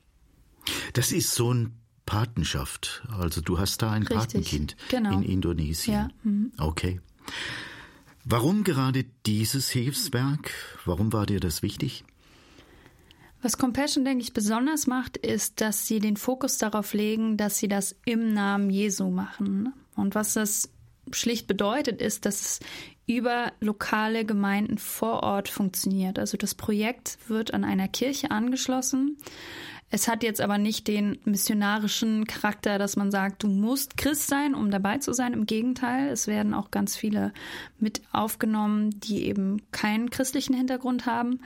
[0.92, 3.06] Das ist so ein Patenschaft.
[3.18, 5.12] Also du hast da ein Richtig, Patenkind genau.
[5.12, 5.94] in Indonesien.
[5.94, 6.08] Ja.
[6.22, 6.52] Mhm.
[6.58, 7.00] Okay.
[8.24, 10.52] Warum gerade dieses Hilfswerk?
[10.84, 12.04] Warum war dir das wichtig?
[13.42, 17.66] Was Compassion, denke ich, besonders macht, ist, dass sie den Fokus darauf legen, dass sie
[17.66, 19.72] das im Namen Jesu machen.
[19.96, 20.70] Und was das
[21.10, 22.60] schlicht bedeutet, ist, dass es
[23.06, 26.20] über lokale Gemeinden vor Ort funktioniert.
[26.20, 29.18] Also das Projekt wird an einer Kirche angeschlossen.
[29.94, 34.54] Es hat jetzt aber nicht den missionarischen Charakter, dass man sagt, du musst Christ sein,
[34.54, 35.34] um dabei zu sein.
[35.34, 37.30] Im Gegenteil, es werden auch ganz viele
[37.78, 41.40] mit aufgenommen, die eben keinen christlichen Hintergrund haben,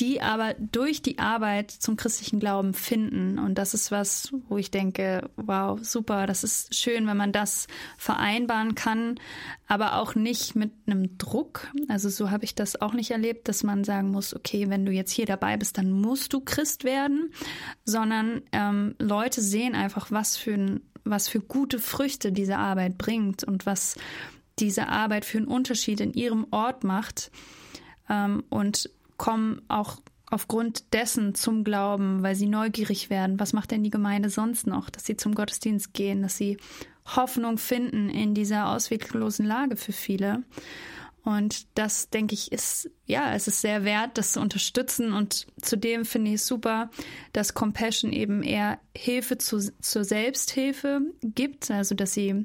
[0.00, 3.38] die aber durch die Arbeit zum christlichen Glauben finden.
[3.38, 7.68] Und das ist was, wo ich denke, wow, super, das ist schön, wenn man das
[7.96, 9.20] vereinbaren kann,
[9.68, 11.70] aber auch nicht mit einem Druck.
[11.88, 14.92] Also so habe ich das auch nicht erlebt, dass man sagen muss, okay, wenn du
[14.92, 17.32] jetzt hier dabei bist, dann musst du Christ werden,
[17.84, 23.44] sondern ähm, Leute sehen einfach, was für ein was für gute Früchte diese Arbeit bringt
[23.44, 23.96] und was
[24.58, 27.30] diese Arbeit für einen Unterschied in ihrem Ort macht.
[28.08, 30.00] Ähm, und kommen auch
[30.30, 33.38] aufgrund dessen zum Glauben, weil sie neugierig werden.
[33.38, 34.90] Was macht denn die Gemeinde sonst noch?
[34.90, 36.56] Dass sie zum Gottesdienst gehen, dass sie
[37.06, 40.42] Hoffnung finden in dieser ausweglosen Lage für viele.
[41.22, 45.12] Und das, denke ich, ist, ja, es ist sehr wert, das zu unterstützen.
[45.12, 46.90] Und zudem finde ich es super,
[47.32, 51.70] dass Compassion eben eher Hilfe zu, zur Selbsthilfe gibt.
[51.70, 52.44] Also, dass sie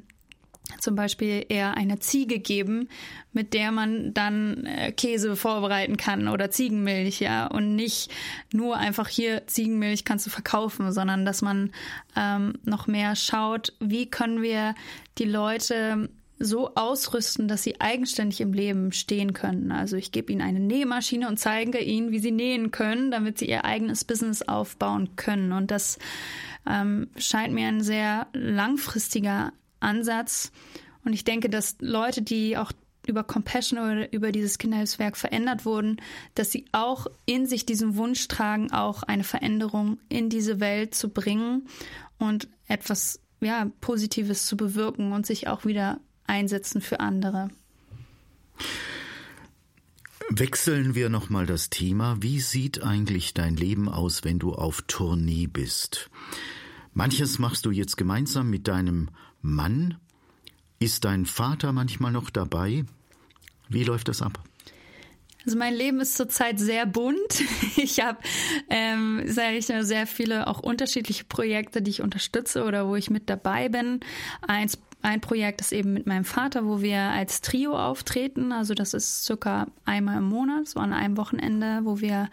[0.78, 2.88] zum Beispiel eher eine Ziege geben,
[3.32, 8.10] mit der man dann äh, Käse vorbereiten kann oder Ziegenmilch, ja, und nicht
[8.52, 11.72] nur einfach hier Ziegenmilch kannst du verkaufen, sondern dass man
[12.16, 14.74] ähm, noch mehr schaut, wie können wir
[15.18, 16.08] die Leute
[16.42, 19.70] so ausrüsten, dass sie eigenständig im Leben stehen können.
[19.70, 23.44] Also ich gebe ihnen eine Nähmaschine und zeige ihnen, wie sie nähen können, damit sie
[23.46, 25.52] ihr eigenes Business aufbauen können.
[25.52, 25.98] Und das
[26.66, 30.52] ähm, scheint mir ein sehr langfristiger Ansatz.
[31.04, 32.72] Und ich denke, dass Leute, die auch
[33.06, 36.00] über Compassion oder über dieses Kinderhilfswerk verändert wurden,
[36.34, 41.08] dass sie auch in sich diesen Wunsch tragen, auch eine Veränderung in diese Welt zu
[41.08, 41.66] bringen
[42.18, 47.50] und etwas ja, Positives zu bewirken und sich auch wieder einsetzen für andere.
[50.28, 52.16] Wechseln wir nochmal das Thema.
[52.20, 56.08] Wie sieht eigentlich dein Leben aus, wenn du auf Tournee bist?
[56.92, 59.10] Manches machst du jetzt gemeinsam mit deinem
[59.42, 59.96] Mann.
[60.78, 62.84] Ist dein Vater manchmal noch dabei?
[63.68, 64.42] Wie läuft das ab?
[65.46, 67.16] Also mein Leben ist zurzeit sehr bunt.
[67.76, 68.18] Ich habe,
[68.68, 73.08] ähm, sage ich mal, sehr viele auch unterschiedliche Projekte, die ich unterstütze oder wo ich
[73.08, 74.00] mit dabei bin.
[74.42, 78.52] Eins ein Projekt ist eben mit meinem Vater, wo wir als Trio auftreten.
[78.52, 82.28] Also das ist circa einmal im Monat, so an einem Wochenende, wo wir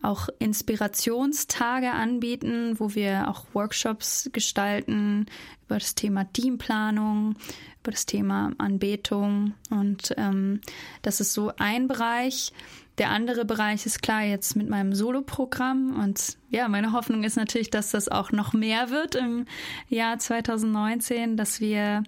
[0.00, 5.26] auch Inspirationstage anbieten, wo wir auch Workshops gestalten
[5.66, 7.36] über das Thema Teamplanung,
[7.82, 9.54] über das Thema Anbetung.
[9.70, 10.60] Und ähm,
[11.02, 12.52] das ist so ein Bereich.
[12.98, 17.70] Der andere Bereich ist klar jetzt mit meinem Soloprogramm und ja, meine Hoffnung ist natürlich,
[17.70, 19.46] dass das auch noch mehr wird im
[19.88, 22.04] Jahr 2019, dass wir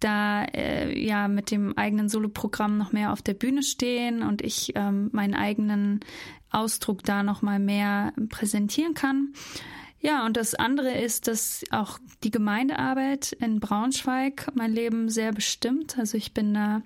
[0.00, 4.72] da äh, ja mit dem eigenen Soloprogramm noch mehr auf der Bühne stehen und ich
[4.74, 6.00] ähm, meinen eigenen
[6.50, 9.32] Ausdruck da noch mal mehr präsentieren kann.
[10.00, 15.98] Ja, und das andere ist, dass auch die Gemeindearbeit in Braunschweig mein Leben sehr bestimmt.
[15.98, 16.82] Also ich bin da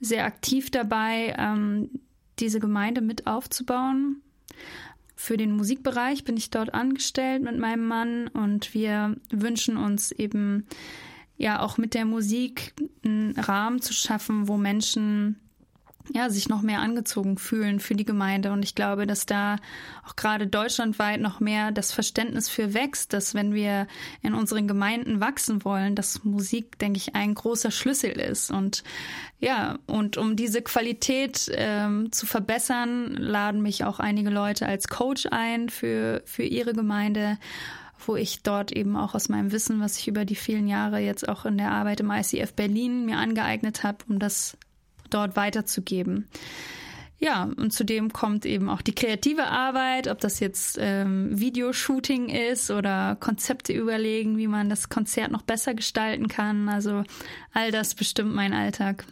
[0.00, 1.90] sehr aktiv dabei, ähm,
[2.40, 4.22] diese Gemeinde mit aufzubauen.
[5.16, 10.66] Für den Musikbereich bin ich dort angestellt mit meinem Mann und wir wünschen uns eben
[11.36, 12.74] ja auch mit der Musik
[13.04, 15.40] einen Rahmen zu schaffen, wo Menschen
[16.14, 18.52] ja, sich noch mehr angezogen fühlen für die Gemeinde.
[18.52, 19.56] Und ich glaube, dass da
[20.06, 23.86] auch gerade deutschlandweit noch mehr das Verständnis für wächst, dass wenn wir
[24.22, 28.50] in unseren Gemeinden wachsen wollen, dass Musik, denke ich, ein großer Schlüssel ist.
[28.50, 28.84] Und
[29.40, 35.26] ja, und um diese Qualität ähm, zu verbessern, laden mich auch einige Leute als Coach
[35.30, 37.38] ein für, für ihre Gemeinde
[38.06, 41.28] wo ich dort eben auch aus meinem Wissen, was ich über die vielen Jahre jetzt
[41.28, 44.56] auch in der Arbeit im ICF Berlin mir angeeignet habe, um das
[45.10, 46.28] dort weiterzugeben.
[47.20, 52.70] Ja, und zudem kommt eben auch die kreative Arbeit, ob das jetzt ähm, Videoshooting ist
[52.70, 56.68] oder Konzepte überlegen, wie man das Konzert noch besser gestalten kann.
[56.68, 57.02] Also
[57.52, 59.04] all das bestimmt mein Alltag.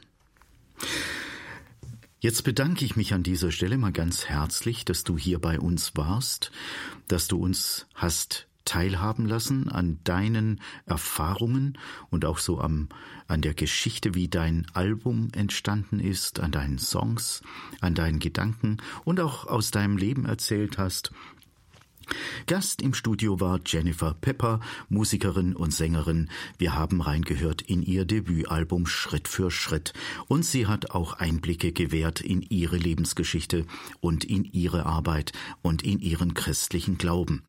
[2.20, 5.96] Jetzt bedanke ich mich an dieser Stelle mal ganz herzlich, dass du hier bei uns
[5.96, 6.52] warst,
[7.08, 11.78] dass du uns hast teilhaben lassen an deinen Erfahrungen
[12.10, 12.88] und auch so am,
[13.28, 17.42] an der Geschichte, wie dein Album entstanden ist, an deinen Songs,
[17.80, 21.12] an deinen Gedanken und auch aus deinem Leben erzählt hast.
[22.46, 26.30] Gast im Studio war Jennifer Pepper, Musikerin und Sängerin.
[26.58, 29.92] Wir haben reingehört in ihr Debütalbum Schritt für Schritt.
[30.28, 33.66] Und sie hat auch Einblicke gewährt in ihre Lebensgeschichte
[34.00, 35.32] und in ihre Arbeit
[35.62, 37.42] und in ihren christlichen Glauben.